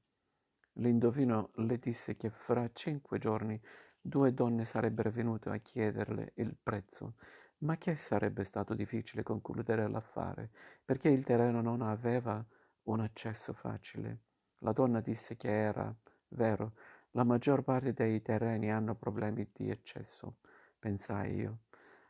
[0.73, 3.60] L'indovino le disse che fra cinque giorni
[4.01, 7.15] due donne sarebbero venute a chiederle il prezzo,
[7.60, 10.49] ma che sarebbe stato difficile concludere l'affare,
[10.84, 12.45] perché il terreno non aveva
[12.84, 14.19] un accesso facile.
[14.60, 15.93] La donna disse che era
[16.29, 16.73] vero,
[17.12, 20.38] la maggior parte dei terreni hanno problemi di accesso,
[20.79, 21.60] pensai io.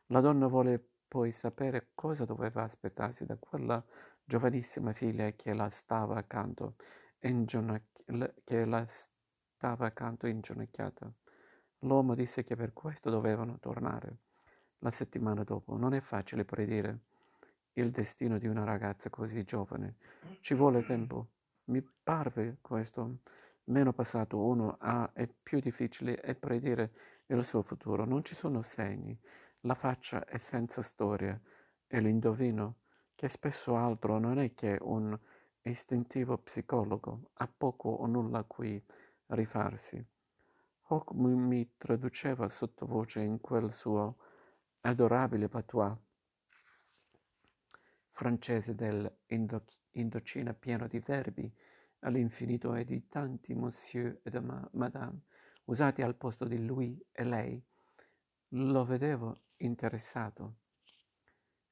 [0.08, 3.84] La donna volle poi sapere cosa doveva aspettarsi da quella
[4.24, 6.76] giovanissima figlia che la stava accanto,
[7.20, 11.12] che la stava accanto inginocchiata.
[11.80, 14.18] L'uomo disse che per questo dovevano tornare
[14.80, 15.78] la settimana dopo.
[15.78, 17.00] Non è facile predire
[17.74, 19.96] il destino di una ragazza così giovane.
[20.40, 21.28] Ci vuole tempo.
[21.66, 23.20] Mi parve questo
[23.66, 26.92] meno passato uno ha è più difficile è predire
[27.28, 28.06] il suo futuro.
[28.06, 29.18] Non ci sono segni.
[29.62, 31.40] La faccia è senza storia
[31.88, 32.76] e l'indovino,
[33.16, 35.18] che spesso altro non è che un
[35.62, 38.84] istintivo psicologo, ha poco o nulla a cui
[39.28, 40.06] rifarsi.
[40.88, 44.18] Hawk mi traduceva sottovoce in quel suo
[44.82, 45.96] adorabile patois
[48.12, 51.52] francese dell'Indocina pieno di verbi
[52.00, 54.40] all'infinito e di tanti monsieur e
[54.72, 55.22] madame
[55.66, 57.64] usati al posto di lui e lei.
[58.50, 60.56] Lo vedevo interessato.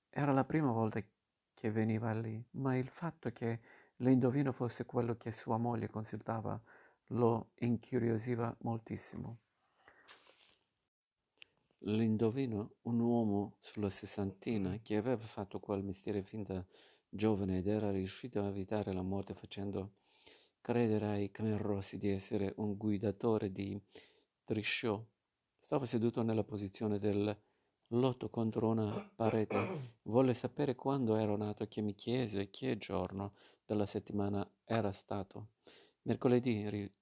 [0.10, 1.02] Era la prima volta
[1.62, 3.60] che veniva lì, ma il fatto che
[3.98, 6.60] l'indovino fosse quello che sua moglie consultava
[7.10, 9.38] lo incuriosiva moltissimo.
[11.84, 16.66] L'indovino, un uomo sulla sessantina che aveva fatto quel mestiere fin da
[17.08, 19.98] giovane ed era riuscito a evitare la morte facendo
[20.62, 23.80] credere ai Khmer Rossi di essere un guidatore di
[24.44, 25.00] trisciò,
[25.60, 27.40] stava seduto nella posizione del
[27.92, 29.98] lotto contro una parete.
[30.04, 33.34] Volle sapere quando ero nato che mi chiese che giorno
[33.66, 35.50] della settimana era stato.
[36.04, 36.94] Mercoledì ri-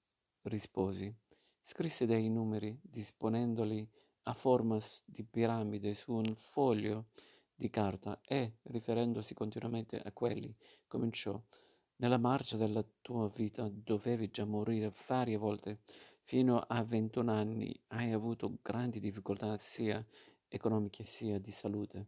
[0.43, 1.13] risposi.
[1.61, 3.87] Scrisse dei numeri, disponendoli
[4.23, 7.07] a forma di piramide su un foglio
[7.53, 10.55] di carta e, riferendosi continuamente a quelli,
[10.87, 11.39] cominciò.
[11.97, 15.81] Nella marcia della tua vita dovevi già morire varie volte.
[16.23, 20.03] Fino a 21 anni hai avuto grandi difficoltà sia
[20.49, 22.07] economiche sia di salute.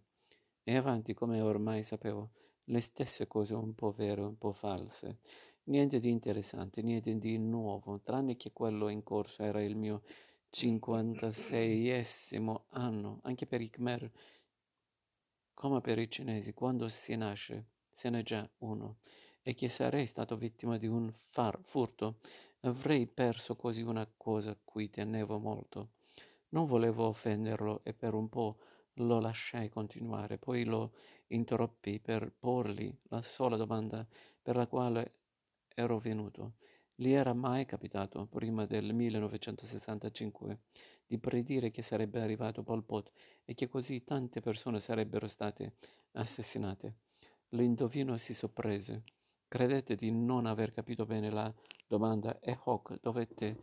[0.64, 2.32] E avanti, come ormai sapevo,
[2.66, 5.20] le stesse cose un po' vere, un po' false.
[5.66, 10.02] Niente di interessante, niente di nuovo, tranne che quello in corso era il mio
[10.52, 14.12] 56esimo anno, anche per i Khmer,
[15.54, 18.98] come per i cinesi, quando si nasce, se n'è già uno
[19.44, 22.20] e che sarei stato vittima di un far, furto,
[22.62, 25.90] avrei perso così una cosa a cui tenevo molto.
[26.54, 28.58] Non volevo offenderlo e per un po'
[28.96, 30.94] lo lasciai continuare, poi lo
[31.28, 34.06] interrompi per porgli la sola domanda
[34.42, 35.16] per la quale
[35.74, 36.56] ero venuto.
[36.94, 40.60] Gli era mai capitato, prima del 1965,
[41.08, 43.12] di predire che sarebbe arrivato Pol Pot
[43.46, 45.76] e che così tante persone sarebbero state
[46.12, 46.96] assassinate.
[47.50, 49.04] L'indovino si sorprese.
[49.48, 51.54] Credette di non aver capito bene la
[51.88, 53.58] domanda e Hawk dovette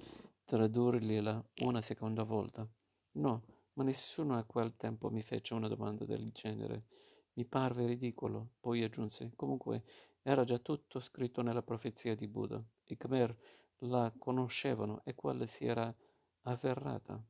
[0.45, 2.69] tradurgliela una seconda volta.
[3.19, 6.85] No, ma nessuno a quel tempo mi fece una domanda del genere.
[7.33, 8.51] Mi parve ridicolo.
[8.61, 9.83] Poi aggiunse, comunque
[10.23, 12.63] era già tutto scritto nella profezia di Buddha.
[12.85, 13.37] I Khmer
[13.79, 15.93] la conoscevano e quella si era
[16.43, 17.21] avverrata.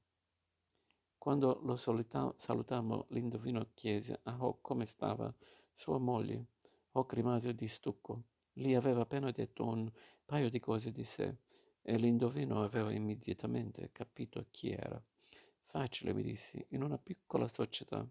[1.17, 5.35] Quando lo salutammo, l'indovino chiese a Hawk come stava
[5.73, 6.49] sua moglie.
[6.93, 8.25] Hawk rimase di stucco.
[8.55, 9.91] Lì aveva appena detto un
[10.27, 11.35] paio di cose di sé
[11.81, 15.03] e l'indovino aveva immediatamente capito chi era.
[15.71, 18.03] Facile, mi dissi, in una piccola società,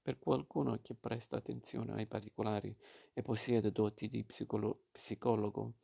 [0.00, 2.74] per qualcuno che presta attenzione ai particolari
[3.12, 5.74] e possiede doti di psicolo- psicologo,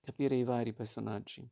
[0.00, 1.48] capire i vari personaggi.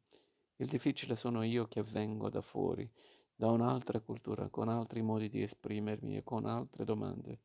[0.56, 2.86] Il difficile sono io che vengo da fuori,
[3.34, 7.40] da un'altra cultura, con altri modi di esprimermi e con altre domande.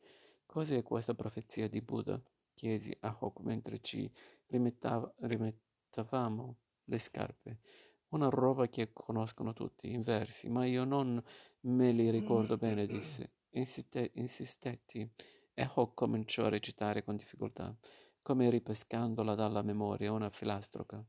[0.45, 2.21] Cos'è questa profezia di Buddha?
[2.53, 4.11] chiesi a Hawk mentre ci
[4.47, 7.59] rimettavamo le scarpe.
[8.09, 11.21] Una roba che conoscono tutti, in versi, ma io non
[11.61, 13.33] me li ricordo bene, disse.
[13.51, 15.09] Insiste, insistetti
[15.53, 17.75] e Hawk cominciò a recitare con difficoltà,
[18.21, 21.03] come ripescandola dalla memoria una filastroca.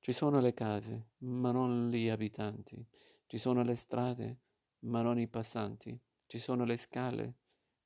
[0.00, 2.84] Ci sono le case, ma non gli abitanti.
[3.26, 4.38] Ci sono le strade,
[4.80, 5.96] ma non i passanti.
[6.26, 7.34] Ci sono le scale,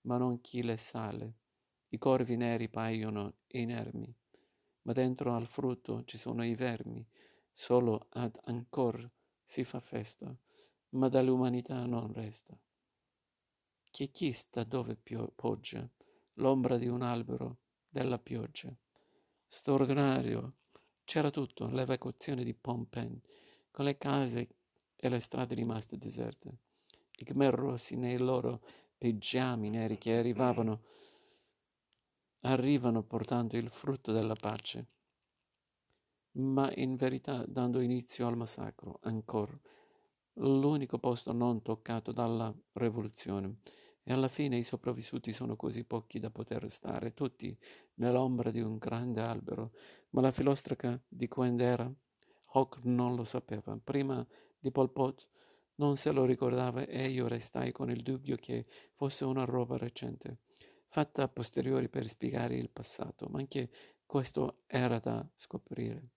[0.03, 1.39] ma non chi le sale.
[1.89, 4.15] I corvi neri paiono inermi,
[4.83, 7.07] ma dentro al frutto ci sono i vermi,
[7.53, 9.09] solo ad ancor
[9.43, 10.35] si fa festa,
[10.91, 12.59] ma dall'umanità non resta.
[13.91, 15.89] Che chi sta dove pio- poggia,
[16.35, 18.75] l'ombra di un albero della pioggia.
[19.47, 20.55] Straordinario,
[21.05, 23.21] c'era tutto, l'evacuazione di Pompen,
[23.71, 24.49] con le case
[24.97, 26.57] e le strade rimaste deserte.
[27.19, 28.63] I Khmer rossi nei loro
[28.97, 30.83] pigiami neri che arrivavano
[32.43, 34.87] arrivano portando il frutto della pace,
[36.33, 39.59] ma in verità dando inizio al massacro, ancora,
[40.35, 43.59] l'unico posto non toccato dalla rivoluzione.
[44.05, 47.57] E alla fine i sopravvissuti sono così pochi da poter stare tutti
[47.95, 49.73] nell'ombra di un grande albero,
[50.11, 51.93] ma la filostraca di Quendera,
[52.55, 53.79] Hawk non lo sapeva.
[53.83, 54.27] Prima
[54.59, 55.29] di Pol Pot
[55.77, 60.39] non se lo ricordava e io restai con il dubbio che fosse una roba recente
[60.93, 63.71] fatta a posteriori per spiegare il passato, ma anche
[64.05, 66.11] questo era da scoprire.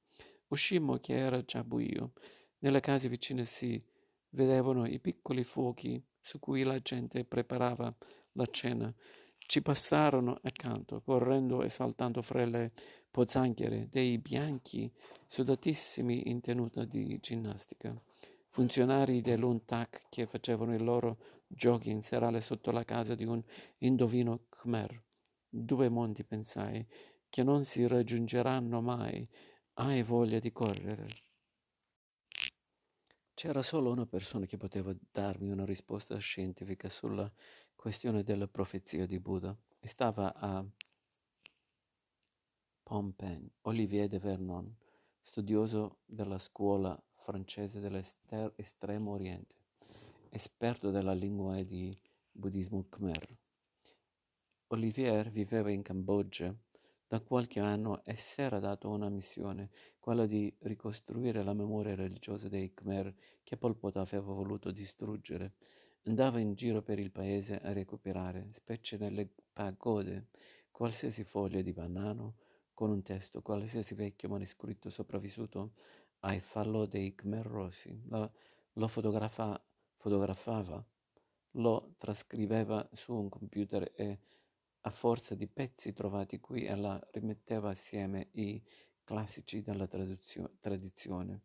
[0.55, 2.13] Uscimmo che era già buio.
[2.59, 3.83] Nelle case vicine si
[4.29, 7.93] vedevano i piccoli fuochi su cui la gente preparava
[8.31, 8.93] la cena.
[9.37, 12.71] Ci passarono accanto, correndo e saltando fra le
[13.11, 14.89] pozzanghere, dei bianchi
[15.27, 17.93] sudatissimi in tenuta di ginnastica.
[18.47, 23.43] Funzionari dell'UNTAC che facevano il loro jogging serale sotto la casa di un
[23.79, 25.03] indovino Khmer.
[25.49, 26.87] Due mondi, pensai,
[27.27, 29.27] che non si raggiungeranno mai.
[29.77, 31.07] Hai voglia di correre.
[33.33, 37.29] C'era solo una persona che poteva darmi una risposta scientifica sulla
[37.75, 40.65] questione della profezia di Buddha e stava a
[42.83, 43.13] Phnom
[43.63, 44.73] Olivier de Vernon,
[45.19, 49.55] studioso della scuola francese dell'estremo oriente
[50.29, 51.93] esperto della lingua e di
[52.31, 53.37] buddismo khmer.
[54.67, 56.55] Olivier viveva in Cambogia
[57.07, 62.49] da qualche anno e si era dato una missione, quella di ricostruire la memoria religiosa
[62.49, 65.53] dei Khmer che Pol Pot aveva voluto distruggere.
[66.03, 70.27] Andava in giro per il paese a recuperare, specie nelle pagode,
[70.71, 72.35] qualsiasi foglia di banano
[72.73, 75.73] con un testo, qualsiasi vecchio manoscritto sopravvissuto
[76.19, 77.97] ai fallo dei Khmer Rossi.
[78.07, 78.31] Lo,
[78.73, 79.59] lo fotografa,
[79.95, 80.85] fotografava,
[81.51, 84.19] lo trascriveva su un computer e
[84.85, 88.61] a forza di pezzi trovati qui ella rimetteva assieme i
[89.03, 91.41] classici della tradizione.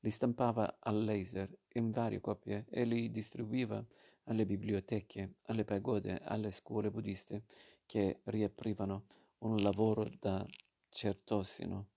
[0.00, 3.84] Li stampava al laser in varie copie e li distribuiva
[4.24, 7.44] alle biblioteche, alle pagode, alle scuole buddiste
[7.84, 9.04] che riaprivano
[9.38, 10.46] un lavoro da
[10.88, 11.88] certosino.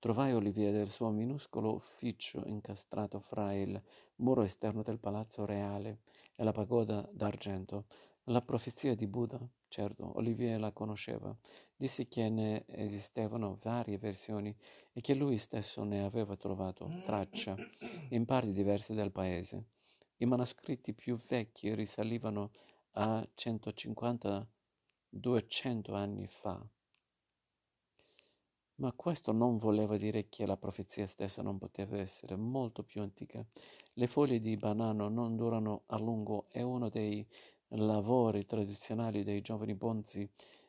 [0.00, 3.80] Trovai Olivier del suo minuscolo ufficio incastrato fra il
[4.16, 6.00] muro esterno del palazzo reale
[6.34, 7.86] e la pagoda d'argento.
[8.28, 11.36] La profezia di Buddha, certo, Olivier la conosceva,
[11.76, 14.56] disse che ne esistevano varie versioni
[14.94, 17.54] e che lui stesso ne aveva trovato traccia
[18.08, 19.66] in parti diverse del paese.
[20.16, 22.52] I manoscritti più vecchi risalivano
[22.92, 26.66] a 150-200 anni fa.
[28.76, 33.44] Ma questo non voleva dire che la profezia stessa non poteva essere molto più antica.
[33.92, 37.24] Le foglie di banano non durano a lungo e uno dei
[37.76, 40.28] lavori tradizionali dei giovani bonzi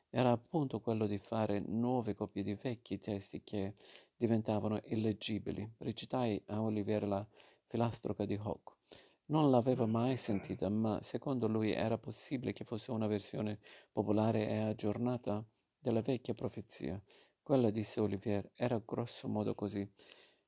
[0.09, 3.75] era appunto quello di fare nuove copie di vecchi testi che
[4.15, 5.69] diventavano illeggibili.
[5.77, 7.27] Recitai a Olivier la
[7.67, 8.73] filastroca di Hawk.
[9.27, 13.59] Non l'aveva mai sentita, ma secondo lui era possibile che fosse una versione
[13.91, 15.43] popolare e aggiornata
[15.77, 17.01] della vecchia profezia.
[17.41, 19.87] Quella, disse Olivier, era grosso modo così.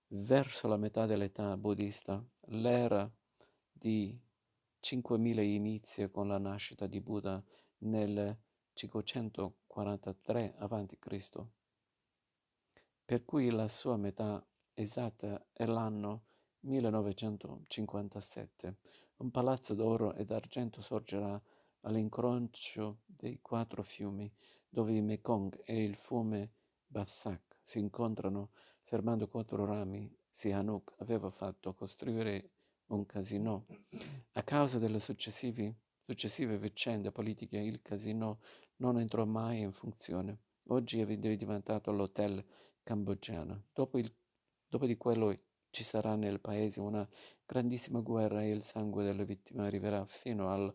[0.10, 3.12] Verso la metà dell'età buddista, l'era
[3.70, 4.18] di
[4.82, 7.44] 5.000 inizia con la nascita di Buddha
[7.80, 8.38] nel
[8.74, 11.46] 543 a.C.,
[13.06, 16.26] per cui la sua metà esatta è l'anno
[16.62, 18.78] 1957.
[19.18, 21.42] Un palazzo d'oro e d'argento sorgerà
[21.82, 24.32] all'incrocio dei quattro fiumi,
[24.68, 26.52] dove il Mekong e il fiume
[26.86, 28.52] Bassak si incontrano,
[28.84, 30.14] fermando quattro rami.
[30.30, 32.52] Sihanouk aveva fatto costruire
[32.88, 33.66] un casino.
[34.34, 38.40] A causa delle successive vicende politiche, il casino
[38.78, 40.40] non entrò mai in funzione.
[40.68, 42.44] Oggi è diventato l'hotel
[42.84, 43.66] cambogiano.
[43.74, 44.14] Dopo, il,
[44.68, 45.38] dopo di quello
[45.70, 47.08] ci sarà nel paese una
[47.46, 50.74] grandissima guerra e il sangue delle vittime arriverà fino al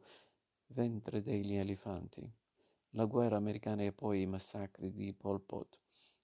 [0.68, 2.30] ventre degli elefanti.
[2.90, 5.78] La guerra americana e poi i massacri di Pol Pot.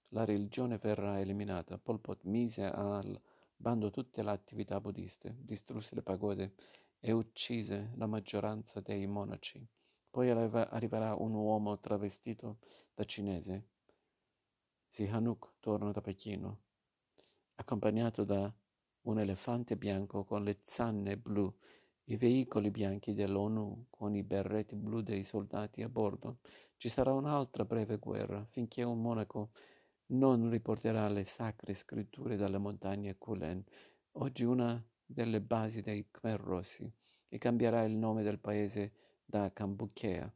[0.09, 1.78] La religione verrà eliminata.
[1.78, 3.18] Pol Pot mise al
[3.61, 6.55] bando tutte le attività buddiste, distrusse le pagode
[7.01, 9.67] e uccise la maggioranza dei monaci.
[10.09, 12.59] Poi arriverà un uomo travestito
[12.95, 13.67] da cinese.
[14.87, 16.61] Sihanouk torna da Pechino,
[17.57, 18.53] accompagnato da
[19.03, 21.53] un elefante bianco con le zanne blu,
[22.05, 26.39] i veicoli bianchi dell'ONU con i berretti blu dei soldati a bordo.
[26.77, 29.51] Ci sarà un'altra breve guerra finché un monaco
[30.09, 33.63] non riporterà le sacre scritture dalle montagne Kulen,
[34.13, 36.91] oggi una delle basi dei Khmer Rossi,
[37.29, 38.93] e cambierà il nome del paese
[39.25, 40.33] da Kambuchea.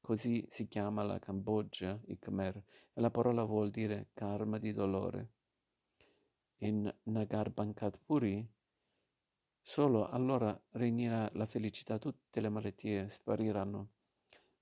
[0.00, 5.30] Così si chiama la Cambogia, i Khmer, e la parola vuol dire karma di dolore.
[6.58, 8.48] In Nagar Bankat Puri
[9.60, 13.90] solo allora regnerà la felicità, tutte le malattie spariranno.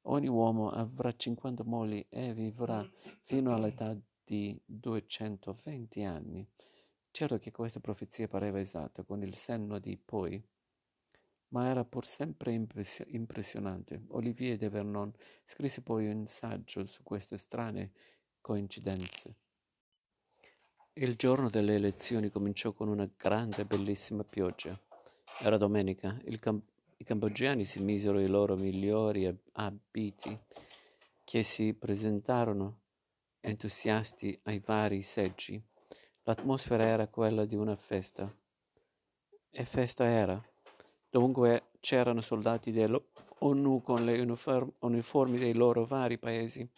[0.04, 2.86] Ogni uomo avrà 50 moli e vivrà
[3.22, 3.98] fino all'età
[4.30, 6.46] di 220 anni.
[7.10, 10.40] Certo che questa profezia pareva esatta, con il senno di poi
[11.48, 14.04] ma era pur sempre impressionante.
[14.10, 15.12] Olivier de Vernon
[15.42, 17.90] scrisse poi un saggio su queste strane
[18.40, 19.34] coincidenze.
[20.92, 24.80] Il giorno delle elezioni cominciò con una grande e bellissima pioggia.
[25.40, 26.16] Era domenica.
[26.38, 26.62] Cam-
[26.98, 30.38] I cambogiani si misero i loro migliori abiti,
[31.24, 32.78] che si presentarono
[33.40, 35.60] entusiasti ai vari seggi.
[36.24, 38.32] L'atmosfera era quella di una festa.
[39.50, 40.42] E festa era.
[41.08, 44.20] Dovunque c'erano soldati dell'ONU con le
[44.80, 46.68] uniformi dei loro vari paesi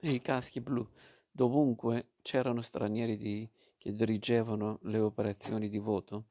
[0.00, 0.86] e i caschi blu.
[1.30, 3.48] Dovunque c'erano stranieri di,
[3.78, 6.24] che dirigevano le operazioni di voto,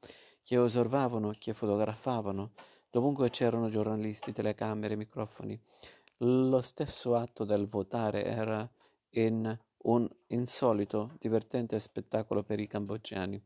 [0.44, 2.52] che osservavano, che fotografavano.
[2.88, 5.60] Dovunque c'erano giornalisti, telecamere, microfoni.
[6.18, 8.70] Lo stesso atto del votare era
[9.12, 13.42] in un insolito, divertente spettacolo per i cambogiani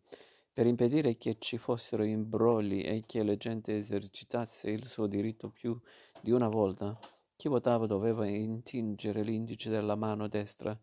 [0.56, 5.78] per impedire che ci fossero imbrogli e che la gente esercitasse il suo diritto più
[6.18, 6.98] di una volta,
[7.36, 10.74] chi votava doveva intingere l'indice della mano destra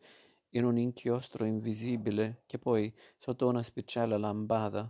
[0.49, 4.87] in un inchiostro invisibile che poi, sotto una speciale lampada,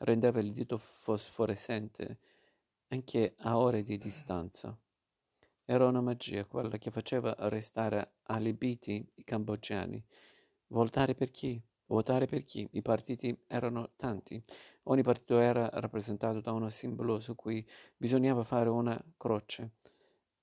[0.00, 2.18] rendeva il dito fosforescente
[2.88, 4.78] anche a ore di distanza.
[5.72, 10.04] Era una magia quella che faceva restare allibiti i cambogiani.
[10.66, 11.62] Votare per chi?
[11.86, 12.68] Votare per chi?
[12.72, 14.42] I partiti erano tanti.
[14.84, 17.64] Ogni partito era rappresentato da uno simbolo su cui
[17.96, 19.74] bisognava fare una croce.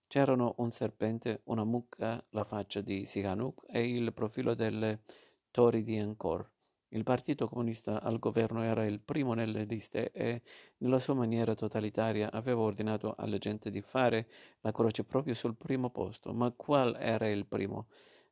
[0.08, 5.02] C'erano un serpente, una mucca, la faccia di Sihanouk e il profilo delle
[5.52, 6.50] torri di Angkor.
[6.90, 10.42] Il Partito Comunista al governo era il primo nelle liste e,
[10.78, 14.30] nella sua maniera totalitaria, aveva ordinato alla gente di fare
[14.62, 16.34] la croce proprio sul primo posto.
[16.34, 17.88] Ma qual era il primo?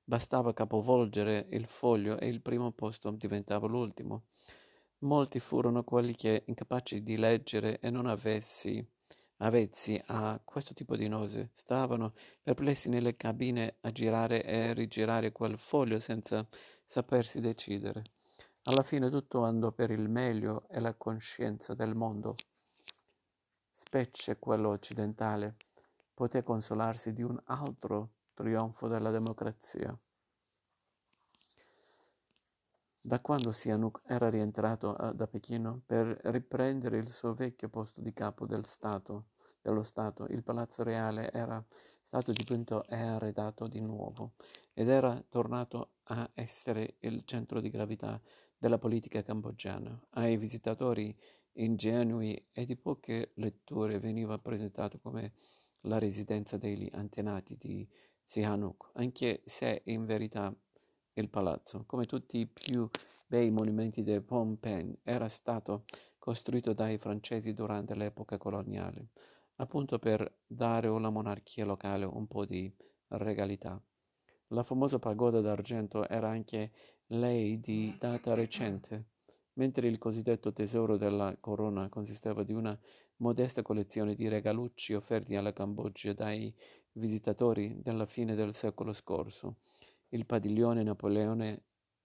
[0.06, 4.28] Bastava capovolgere il foglio e il primo posto diventava l'ultimo.
[5.00, 8.88] Molti furono quelli che, incapaci di leggere e non avessi,
[9.38, 15.58] avvezzi a questo tipo di nose, stavano perplessi nelle cabine a girare e rigirare quel
[15.58, 16.48] foglio senza
[16.86, 18.15] sapersi decidere.
[18.68, 22.36] Alla fine tutto andò per il meglio e la coscienza del mondo,
[23.72, 25.56] specie quello occidentale,
[26.12, 29.96] poté consolarsi di un altro trionfo della democrazia.
[33.00, 38.14] Da quando Sihanouk era rientrato a, da Pechino per riprendere il suo vecchio posto di
[38.14, 39.26] capo del Stato,
[39.62, 41.64] dello Stato, il palazzo reale era
[42.02, 44.34] stato dipinto e arredato di nuovo
[44.74, 48.20] ed era tornato a essere il centro di gravità
[48.58, 50.08] della politica cambogiana.
[50.12, 51.16] Ai visitatori
[51.54, 55.34] ingenui e di poche letture veniva presentato come
[55.82, 57.88] la residenza degli antenati di
[58.24, 60.54] Sihanouk, anche se in verità
[61.14, 62.90] il palazzo, come tutti i più
[63.28, 65.86] bei monumenti di Phnom Penh, era stato
[66.18, 69.10] costruito dai francesi durante l'epoca coloniale,
[69.58, 72.74] appunto per dare alla monarchia locale un po' di
[73.10, 73.82] regalità.
[74.50, 76.72] La famosa pagoda d'argento era anche
[77.08, 79.06] lei di data recente,
[79.54, 82.78] mentre il cosiddetto tesoro della corona consisteva di una
[83.18, 86.54] modesta collezione di regalucci offerti alla Cambogia dai
[86.92, 89.58] visitatori della fine del secolo scorso.
[90.10, 91.64] Il padiglione Napoleone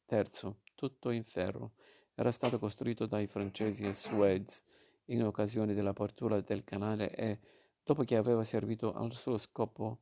[0.09, 1.73] III, tutto in ferro,
[2.15, 4.65] era stato costruito dai francesi a Suez
[5.07, 7.39] in occasione dell'apertura del canale e,
[7.83, 9.99] dopo che aveva servito al suo scopo,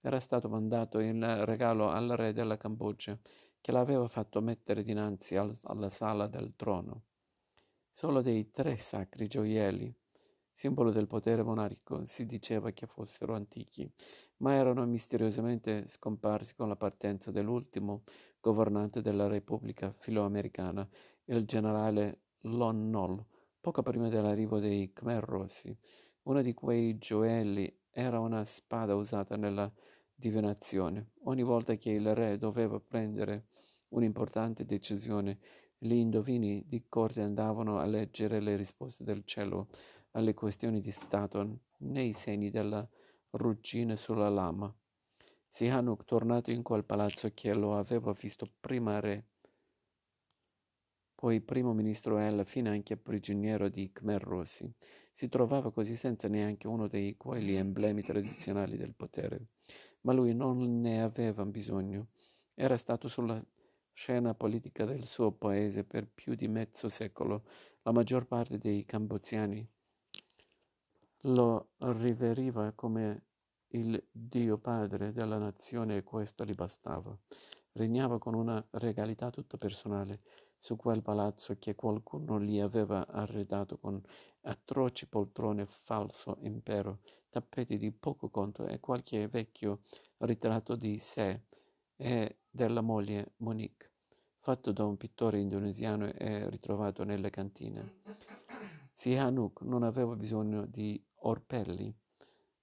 [0.00, 3.18] era stato mandato in regalo al re della Cambogia
[3.60, 7.02] che l'aveva fatto mettere dinanzi al, alla sala del trono.
[7.90, 9.92] Solo dei tre sacri gioielli,
[10.52, 13.90] simbolo del potere monarchico, si diceva che fossero antichi,
[14.38, 18.04] ma erano misteriosamente scomparsi con la partenza dell'ultimo
[18.40, 20.88] governante della Repubblica filoamericana,
[21.24, 23.24] il generale Lon Nol,
[23.60, 25.76] poco prima dell'arrivo dei Khmer Rossi.
[26.22, 29.70] Uno di quei gioielli era una spada usata nella
[30.14, 31.12] divinazione.
[31.24, 33.46] Ogni volta che il re doveva prendere
[33.88, 35.38] un'importante decisione,
[35.78, 39.68] gli indovini di corte andavano a leggere le risposte del cielo
[40.12, 42.86] alle questioni di Stato nei segni della
[43.30, 44.74] ruggine sulla lama.
[45.46, 49.26] Sihanouk, tornato in quel palazzo che lo aveva visto prima re,
[51.18, 54.72] poi primo ministro e alla fine anche prigioniero di Khmer Rossi,
[55.10, 59.48] si trovava così senza neanche uno dei quegli emblemi tradizionali del potere
[60.02, 62.08] ma lui non ne aveva bisogno.
[62.54, 63.40] Era stato sulla
[63.92, 67.44] scena politica del suo paese per più di mezzo secolo.
[67.82, 69.66] La maggior parte dei camboziani
[71.22, 73.24] lo riveriva come
[73.72, 77.16] il Dio padre della nazione e questo gli bastava.
[77.72, 80.20] Regnava con una regalità tutta personale
[80.58, 84.02] su quel palazzo che qualcuno gli aveva arredato con
[84.42, 87.00] atroci poltrone falso impero
[87.30, 89.80] tappeti di poco conto e qualche vecchio
[90.18, 91.42] ritratto di sé
[91.96, 93.90] e della moglie Monique,
[94.38, 98.00] fatto da un pittore indonesiano e ritrovato nelle cantine.
[98.92, 101.94] Sihanouk non aveva bisogno di orpelli.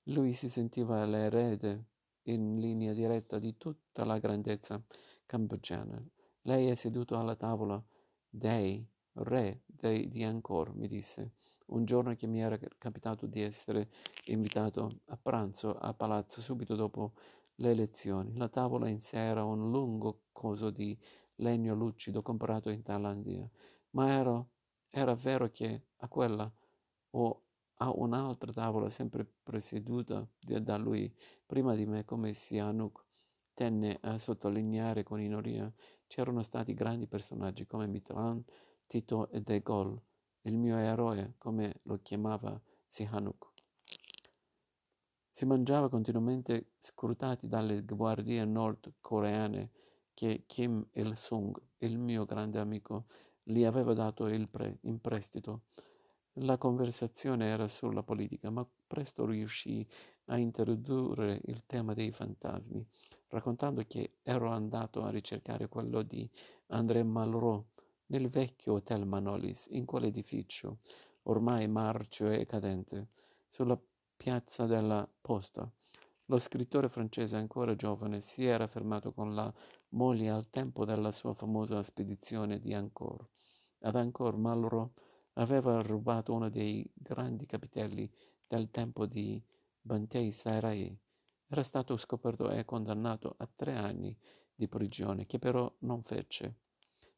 [0.10, 1.86] Lui si sentiva l'erede
[2.24, 4.82] in linea diretta di tutta la grandezza
[5.26, 6.04] cambogiana.
[6.48, 7.84] Lei è seduto alla tavola.
[8.30, 11.34] Dei re dei, di Angkor, mi disse.
[11.68, 13.90] Un giorno che mi era capitato di essere
[14.26, 17.14] invitato a pranzo a palazzo subito dopo
[17.56, 18.36] le elezioni.
[18.38, 20.96] La tavola in sé era un lungo coso di
[21.38, 23.50] legno lucido comprato in Thailandia,
[23.92, 24.50] ma ero,
[24.92, 26.52] era vero che a quella
[27.12, 27.44] o
[27.78, 31.12] a un'altra tavola sempre presieduta da lui
[31.44, 33.04] prima di me come Sihanouk
[33.56, 35.74] tenne a sottolineare con ironia
[36.06, 38.44] c'erano stati grandi personaggi come Mitterrand,
[38.86, 40.00] Tito e De Gaulle
[40.46, 43.54] il mio eroe, come lo chiamava Sihanouk.
[45.30, 49.72] Si mangiava continuamente scrutati dalle guardie nordcoreane
[50.14, 53.06] che Kim Il-sung, il mio grande amico,
[53.44, 55.64] gli aveva dato pre- in prestito.
[56.40, 59.86] La conversazione era sulla politica, ma presto riuscì
[60.26, 62.86] a introdurre il tema dei fantasmi,
[63.36, 66.30] raccontando che ero andato a ricercare quello di
[66.68, 67.66] André Malraux
[68.08, 70.78] nel vecchio Hotel Manolis, in quell'edificio,
[71.24, 73.10] ormai marcio e cadente,
[73.50, 73.78] sulla
[74.16, 75.70] piazza della Posta.
[76.28, 79.54] Lo scrittore francese ancora giovane si era fermato con la
[79.90, 83.28] moglie al tempo della sua famosa spedizione di Ancor.
[83.80, 84.92] Ad Ancor Malraux
[85.34, 88.10] aveva rubato uno dei grandi capitelli
[88.48, 89.44] del tempo di
[89.82, 90.98] Bantei Sarai.
[91.48, 94.18] Era stato scoperto e condannato a tre anni
[94.56, 96.56] di prigione, che però non fece.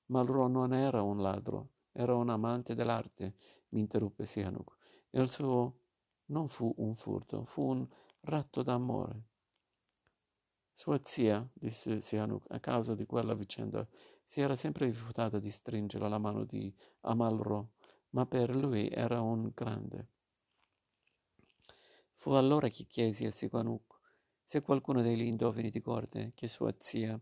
[0.08, 3.36] Malraux non era un ladro, era un amante dell'arte,
[3.70, 4.76] mi interruppe Sihanouk.
[5.12, 5.80] Il suo
[6.26, 7.88] non fu un furto, fu un
[8.22, 9.22] ratto d'amore.
[10.74, 13.88] Sua zia, disse Sihanouk, a causa di quella vicenda,
[14.24, 17.72] si era sempre rifiutata di stringere la mano di Amalro,
[18.10, 20.08] ma per lui era un grande.
[22.14, 23.97] Fu allora che chiesi a Sihanouk
[24.48, 27.20] se qualcuno degli indovini di corte che sua zia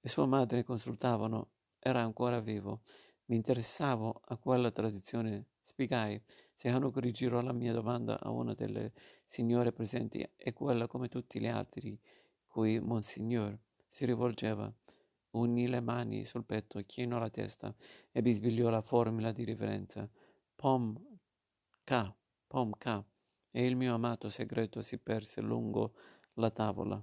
[0.00, 2.80] e sua madre consultavano era ancora vivo.
[3.26, 5.50] Mi interessavo a quella tradizione.
[5.60, 6.20] Spiegai.
[6.52, 8.92] Se Hanuk rigirò la mia domanda a una delle
[9.24, 11.96] signore presenti e quella come tutti gli altri
[12.48, 13.56] cui Monsignor
[13.86, 14.70] si rivolgeva.
[15.30, 17.72] Unì le mani sul petto, chinò la testa
[18.10, 20.10] e bisbigliò la formula di riverenza.
[20.56, 21.00] Pom
[21.84, 22.14] K,
[22.48, 23.04] Pom K.
[23.52, 25.94] E il mio amato segreto si perse lungo
[26.34, 27.02] la tavola.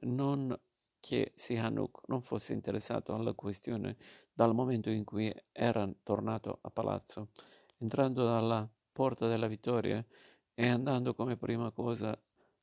[0.00, 0.58] Non
[1.00, 3.96] che Sihanouk non fosse interessato alla questione
[4.32, 7.30] dal momento in cui era tornato a palazzo,
[7.78, 10.04] entrando dalla porta della vittoria
[10.54, 12.16] e andando come prima cosa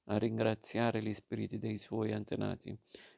[0.06, 2.76] a ringraziare gli spiriti dei suoi antenati.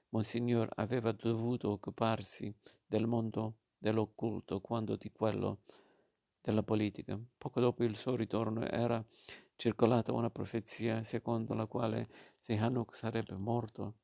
[0.10, 2.54] Monsignor aveva dovuto occuparsi
[2.86, 5.62] del mondo dell'occulto quando di quello
[6.42, 7.20] della politica.
[7.38, 9.04] Poco dopo il suo ritorno era
[9.62, 12.10] circolata una profezia secondo la quale
[12.40, 13.98] Sihanouk sarebbe morto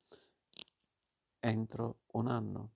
[1.40, 2.70] entro un anno.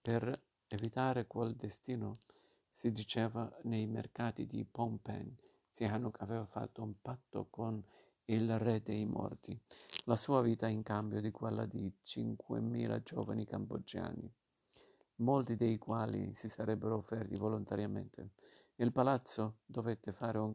[0.00, 2.18] Per evitare quel destino,
[2.70, 5.34] si diceva nei mercati di Phnom Penh,
[5.72, 7.84] Sihanouk aveva fatto un patto con
[8.26, 9.60] il re dei morti,
[10.04, 14.32] la sua vita in cambio di quella di 5.000 giovani cambogiani,
[15.16, 18.30] molti dei quali si sarebbero offerti volontariamente.
[18.76, 20.52] Il palazzo dovette fare un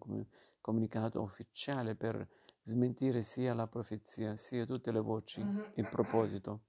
[0.61, 2.27] comunicato ufficiale per
[2.61, 5.71] smentire sia la profezia sia tutte le voci mm-hmm.
[5.75, 6.61] in proposito.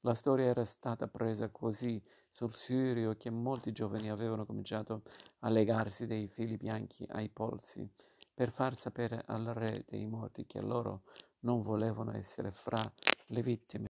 [0.00, 5.02] La storia era stata presa così sul serio che molti giovani avevano cominciato
[5.40, 7.88] a legarsi dei fili bianchi ai polsi
[8.32, 11.02] per far sapere al re dei morti che loro
[11.40, 12.80] non volevano essere fra
[13.26, 13.88] le vittime.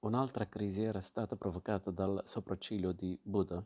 [0.00, 3.62] Un'altra crisi era stata provocata dal sopracciglio di Buddha.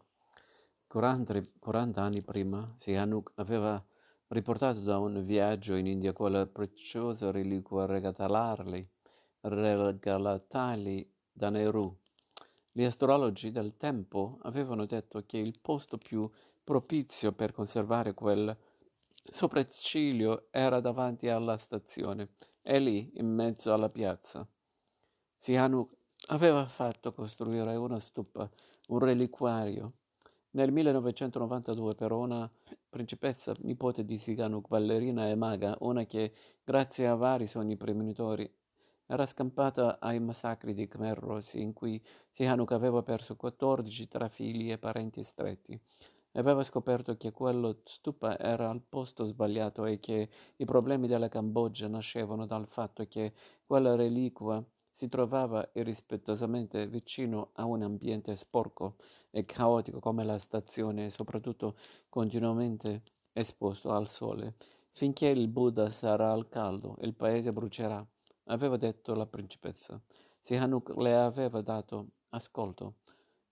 [0.88, 3.84] 40, 40 anni prima, Sihanouk aveva
[4.28, 7.84] riportato da un viaggio in India quella preziosa reliquia
[9.42, 11.94] regalatagli da Nehru.
[12.72, 16.26] Gli astrologi del tempo avevano detto che il posto più
[16.64, 18.56] propizio per conservare quel
[19.30, 22.30] sopracciglio era davanti alla stazione
[22.62, 24.48] e lì, in mezzo alla piazza.
[25.36, 25.92] Sihanouk
[26.28, 28.50] aveva fatto costruire una stupa,
[28.88, 29.92] un reliquario.
[30.58, 32.50] Nel 1992 però una
[32.88, 36.32] principessa nipote di Sihanouk, ballerina e maga, una che,
[36.64, 38.52] grazie a vari sogni premonitori,
[39.06, 42.02] era scampata ai massacri di Khmer Rossi, in cui
[42.32, 45.80] Sihanouk aveva perso 14 tra figli e parenti stretti.
[46.32, 51.86] Aveva scoperto che quello stupa era al posto sbagliato e che i problemi della Cambogia
[51.86, 53.32] nascevano dal fatto che
[53.64, 54.60] quella reliquia
[54.98, 58.96] si trovava irrispettosamente vicino a un ambiente sporco
[59.30, 61.76] e caotico come la stazione e soprattutto
[62.08, 64.56] continuamente esposto al sole.
[64.90, 68.04] Finché il Buddha sarà al caldo, il paese brucerà,
[68.46, 70.02] aveva detto la principessa.
[70.40, 72.94] Sihanouk le aveva dato ascolto.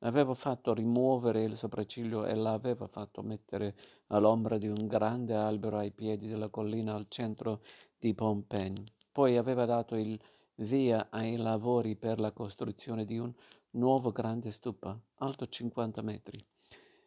[0.01, 3.77] Aveva fatto rimuovere il sopracciglio e l'aveva fatto mettere
[4.09, 7.61] all'ombra di un grande albero ai piedi della collina al centro
[7.97, 8.83] di Phnom Penh.
[9.13, 10.21] Poi aveva dato il
[10.61, 13.33] via ai lavori per la costruzione di un
[13.73, 16.43] nuovo grande stupa, alto 50 metri,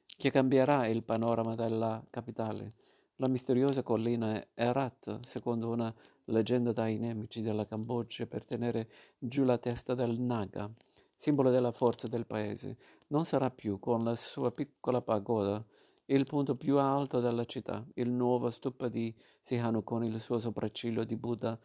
[0.05, 2.73] che cambierà il panorama della capitale.
[3.15, 5.93] La misteriosa collina Erat, secondo una
[6.25, 10.69] leggenda dai nemici della Cambogia, per tenere giù la testa del Naga,
[11.15, 12.77] simbolo della forza del paese,
[13.07, 15.63] non sarà più, con la sua piccola pagoda,
[16.05, 17.85] il punto più alto della città.
[17.95, 21.59] Il nuovo stupa di Sihano con il suo sopracciglio di Buddha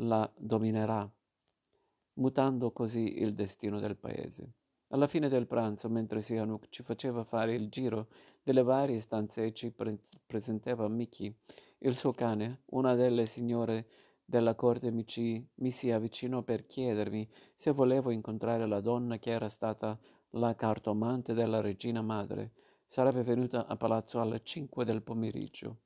[0.00, 1.08] la dominerà
[2.18, 4.52] mutando così il destino del paese.
[4.88, 8.08] Alla fine del pranzo, mentre Sihanouk ci faceva fare il giro
[8.42, 11.34] delle varie stanze e ci pre- presentava Mickey,
[11.80, 13.86] il suo cane, una delle signore
[14.24, 19.30] della corte mi, ci, mi si avvicinò per chiedermi se volevo incontrare la donna che
[19.30, 19.98] era stata
[20.32, 22.52] la cartomante della regina madre.
[22.86, 25.80] Sarebbe venuta a palazzo alle cinque del pomeriggio.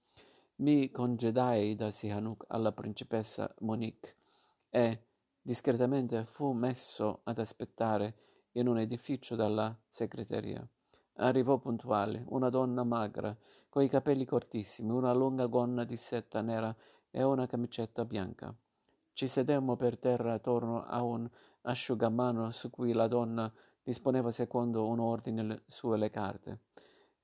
[0.57, 4.15] Mi congedai da Sihanouk alla principessa Monique
[4.71, 5.07] e
[5.43, 8.15] discretamente fu messo ad aspettare
[8.53, 10.67] in un edificio dalla segreteria.
[11.17, 13.37] Arrivò puntuale, una donna magra,
[13.69, 16.75] coi capelli cortissimi, una lunga gonna di setta nera
[17.11, 18.55] e una camicetta bianca.
[19.13, 21.29] Ci sedemmo per terra attorno a un
[21.63, 26.61] asciugamano su cui la donna disponeva secondo un ordine sulle carte.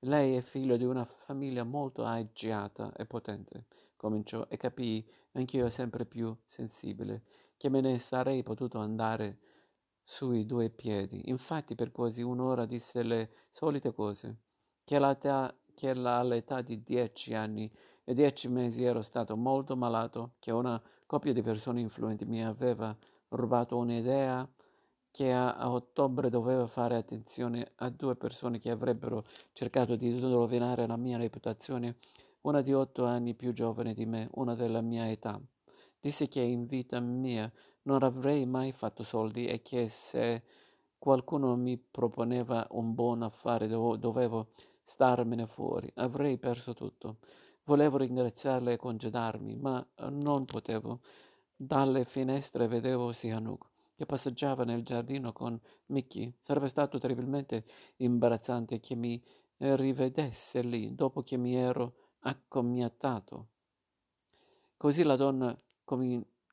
[0.03, 3.65] Lei è figlio di una famiglia molto agiata e potente,
[3.95, 7.23] cominciò, e capii, anch'io sempre più sensibile,
[7.59, 9.37] che me ne sarei potuto andare
[10.01, 11.23] sui due piedi.
[11.25, 14.37] Infatti per quasi un'ora disse le solite cose,
[14.85, 17.69] che, all'età, che all'età di dieci anni
[18.05, 22.95] e dieci mesi ero stato molto malato, che una coppia di persone influenti mi aveva
[23.27, 24.49] rubato un'idea
[25.11, 30.87] che a, a, ottobre doveva fare attenzione a due persone che avrebbero cercato di rovinare
[30.87, 31.97] la mia reputazione,
[32.41, 35.37] una di otto anni più giovane di me, una della mia età.
[35.99, 37.51] Disse che in vita mia
[37.83, 40.43] non avrei mai fatto soldi e che se
[40.97, 47.17] qualcuno mi proponeva un buon affare dovevo starmene fuori, avrei perso tutto.
[47.63, 51.01] Volevo ringraziarle e congedarmi, ma non potevo.
[51.55, 53.67] Dalle finestre vedevo Sihanouk
[53.99, 56.33] che passeggiava nel giardino con Mickey.
[56.39, 57.65] Sarebbe stato terribilmente
[57.97, 59.21] imbarazzante che mi
[59.57, 63.47] rivedesse lì dopo che mi ero accomiatato.
[64.77, 65.61] Così la donna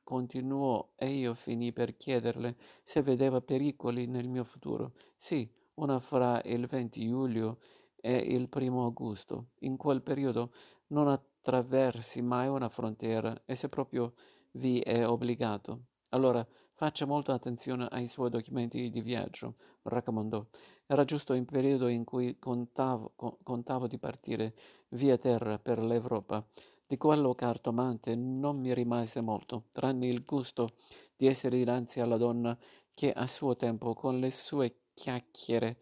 [0.02, 4.92] continuò e io finì per chiederle se vedeva pericoli nel mio futuro.
[5.16, 7.58] Sì, una fra il 20 luglio
[7.96, 9.48] e il primo augusto.
[9.60, 10.52] In quel periodo
[10.88, 14.14] non attraversi mai una frontiera e se proprio
[14.52, 15.86] vi è obbligato.
[16.10, 20.46] Allora faccia molta attenzione ai suoi documenti di viaggio, raccomandò.
[20.86, 23.12] Era giusto il periodo in cui contavo,
[23.42, 24.54] contavo di partire
[24.90, 26.46] via terra per l'Europa
[26.86, 30.76] di quello cartomante non mi rimase molto, tranne il gusto
[31.16, 32.56] di essere dinanzi alla donna
[32.94, 35.78] che a suo tempo con le sue chiacchiere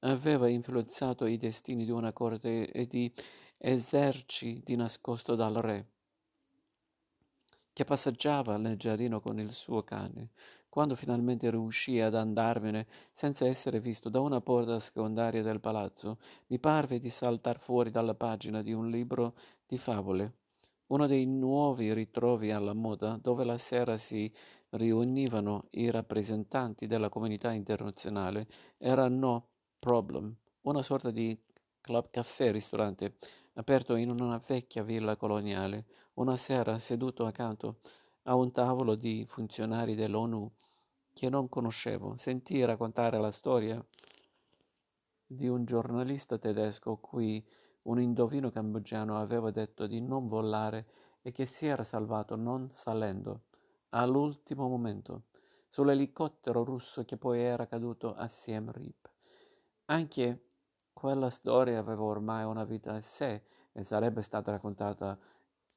[0.00, 3.12] aveva influenzato i destini di una corte e di
[3.58, 5.86] eserci di nascosto dal re,
[7.72, 10.30] che passeggiava nel giardino con il suo cane.
[10.68, 16.58] Quando finalmente riuscì ad andarmene senza essere visto da una porta secondaria del palazzo, mi
[16.58, 19.34] parve di saltar fuori dalla pagina di un libro
[19.66, 20.39] di favole
[20.90, 24.32] uno dei nuovi ritrovi alla moda dove la sera si
[24.70, 28.46] riunivano i rappresentanti della comunità internazionale
[28.78, 31.36] era No Problem, una sorta di
[31.80, 33.16] club caffè ristorante
[33.54, 35.86] aperto in una vecchia villa coloniale.
[36.14, 37.78] Una sera, seduto accanto
[38.24, 40.50] a un tavolo di funzionari dell'ONU
[41.12, 43.82] che non conoscevo, sentii raccontare la storia
[45.26, 47.44] di un giornalista tedesco cui
[47.82, 50.86] un indovino cambogiano aveva detto di non volare
[51.22, 53.42] e che si era salvato non salendo,
[53.90, 55.24] all'ultimo momento,
[55.68, 59.10] sull'elicottero russo che poi era caduto a Siem Reap.
[59.86, 60.44] Anche
[60.92, 65.18] quella storia aveva ormai una vita a sé e sarebbe stata raccontata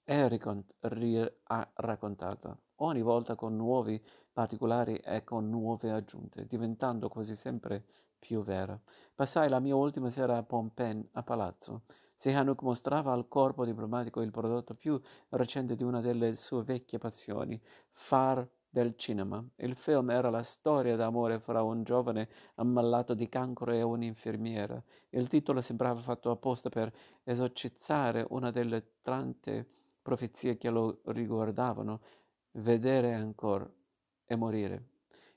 [0.03, 1.31] e ricont- ri-
[1.75, 4.01] raccontata ogni volta con nuovi
[4.31, 7.85] particolari e con nuove aggiunte, diventando quasi sempre
[8.23, 8.79] più vera.
[9.13, 11.81] Passai la mia ultima sera a Pompen, a palazzo.
[12.15, 14.97] Sihanouk mostrava al corpo diplomatico il prodotto più
[15.31, 17.61] recente di una delle sue vecchie passioni,
[17.91, 19.45] far del cinema.
[19.57, 24.81] Il film era la storia d'amore fra un giovane ammalato di cancro e un'infermiera.
[25.09, 26.93] Il titolo sembrava fatto apposta per
[27.23, 29.67] esorcizzare una delle tante
[30.01, 31.99] profezie che lo riguardavano,
[32.51, 33.69] vedere ancora
[34.25, 34.91] e morire.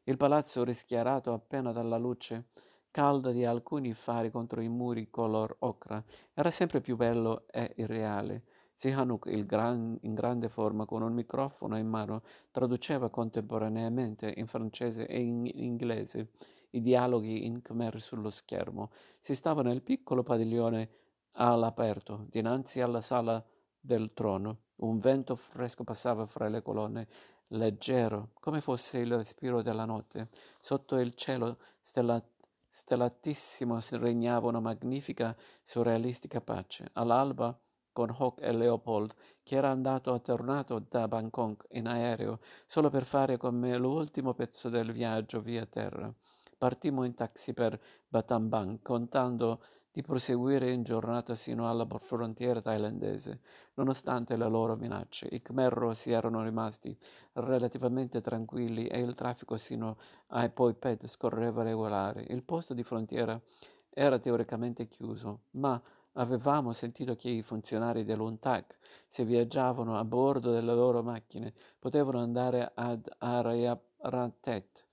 [0.04, 2.50] Il palazzo rischiarato appena dalla luce
[2.96, 8.44] calda di alcuni fari contro i muri color ocra era sempre più bello e irreale.
[8.72, 15.20] Sihanouk, gran, in grande forma, con un microfono in mano, traduceva contemporaneamente in francese e
[15.20, 16.30] in inglese
[16.70, 18.90] i dialoghi in khmer sullo schermo.
[19.20, 20.88] Si stava nel piccolo padiglione
[21.32, 23.44] all'aperto, dinanzi alla sala
[23.78, 24.60] del trono.
[24.76, 27.08] Un vento fresco passava fra le colonne,
[27.48, 30.30] leggero, come fosse il respiro della notte.
[30.60, 32.35] Sotto il cielo stellato
[32.76, 36.90] stellatissimo regnava una magnifica, surrealistica pace.
[36.92, 37.58] All'alba,
[37.90, 43.06] con Hawk e Leopold, che era andato a tornato da Bangkok in aereo solo per
[43.06, 46.12] fare con me l'ultimo pezzo del viaggio via terra.
[46.58, 49.62] Partimmo in taxi per Battambang, contando
[49.96, 53.40] di proseguire in giornata sino alla frontiera thailandese.
[53.76, 56.94] Nonostante le loro minacce, i Khmer Rossi erano rimasti
[57.32, 62.26] relativamente tranquilli e il traffico sino ai Poipet scorreva regolare.
[62.28, 63.40] Il posto di frontiera
[63.88, 65.80] era teoricamente chiuso, ma
[66.12, 68.76] avevamo sentito che i funzionari dell'UNTAC,
[69.08, 74.86] se viaggiavano a bordo delle loro macchine, potevano andare ad Arayapratet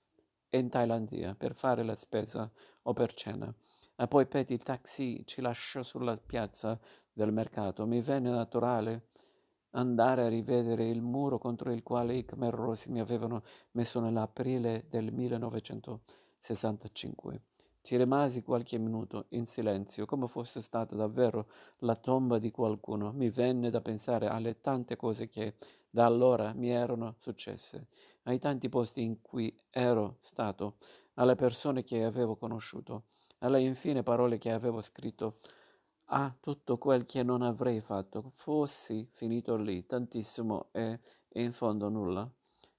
[0.48, 2.50] in Thailandia per fare la spesa
[2.84, 3.54] o per cena.
[3.96, 6.76] E poi Petty taxi ci lasciò sulla piazza
[7.12, 7.86] del mercato.
[7.86, 9.10] Mi venne naturale
[9.70, 14.86] andare a rivedere il muro contro il quale i Khmer Rossi mi avevano messo nell'aprile
[14.88, 17.42] del 1965.
[17.82, 21.46] Ci rimasi qualche minuto in silenzio, come fosse stata davvero
[21.78, 23.12] la tomba di qualcuno.
[23.12, 25.54] Mi venne da pensare alle tante cose che
[25.88, 27.86] da allora mi erano successe,
[28.24, 30.78] ai tanti posti in cui ero stato,
[31.14, 33.04] alle persone che avevo conosciuto,
[33.44, 35.40] alle infine parole che avevo scritto,
[36.08, 41.00] a tutto quel che non avrei fatto, fossi finito lì, tantissimo e
[41.34, 42.28] in fondo nulla.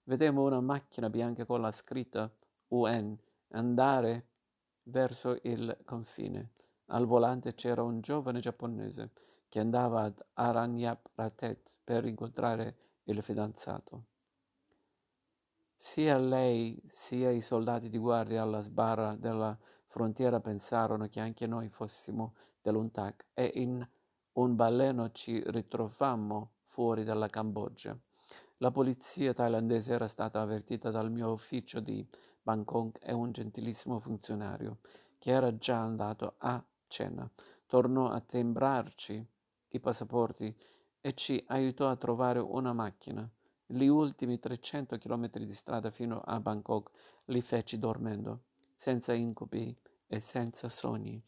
[0.03, 2.32] Vedemmo una macchina bianca con la scritta
[2.70, 3.16] UN
[3.49, 4.28] andare
[4.84, 6.51] verso il confine.
[6.88, 9.11] Al volante c'era un giovane giapponese
[9.49, 14.05] che andava ad Aranyapratet per incontrare il fidanzato.
[15.76, 19.57] Sia lei sia i soldati di guardia alla sbarra della
[19.96, 23.88] frontiera pensarono che anche noi fossimo dell'UNTAC e in
[24.34, 27.98] un baleno ci ritrovammo fuori dalla Cambogia.
[28.58, 32.06] La polizia thailandese era stata avvertita dal mio ufficio di
[32.41, 34.80] Bangkok e un gentilissimo funzionario,
[35.18, 37.32] che era già andato a cena,
[37.66, 39.26] tornò a timbrarci
[39.70, 40.54] i passaporti
[41.00, 43.26] e ci aiutò a trovare una macchina.
[43.66, 46.91] Gli ultimi 300 chilometri di strada fino a Bangkok
[47.28, 48.41] li feci dormendo,
[48.76, 49.84] senza incubi
[50.16, 51.22] e senza sogni.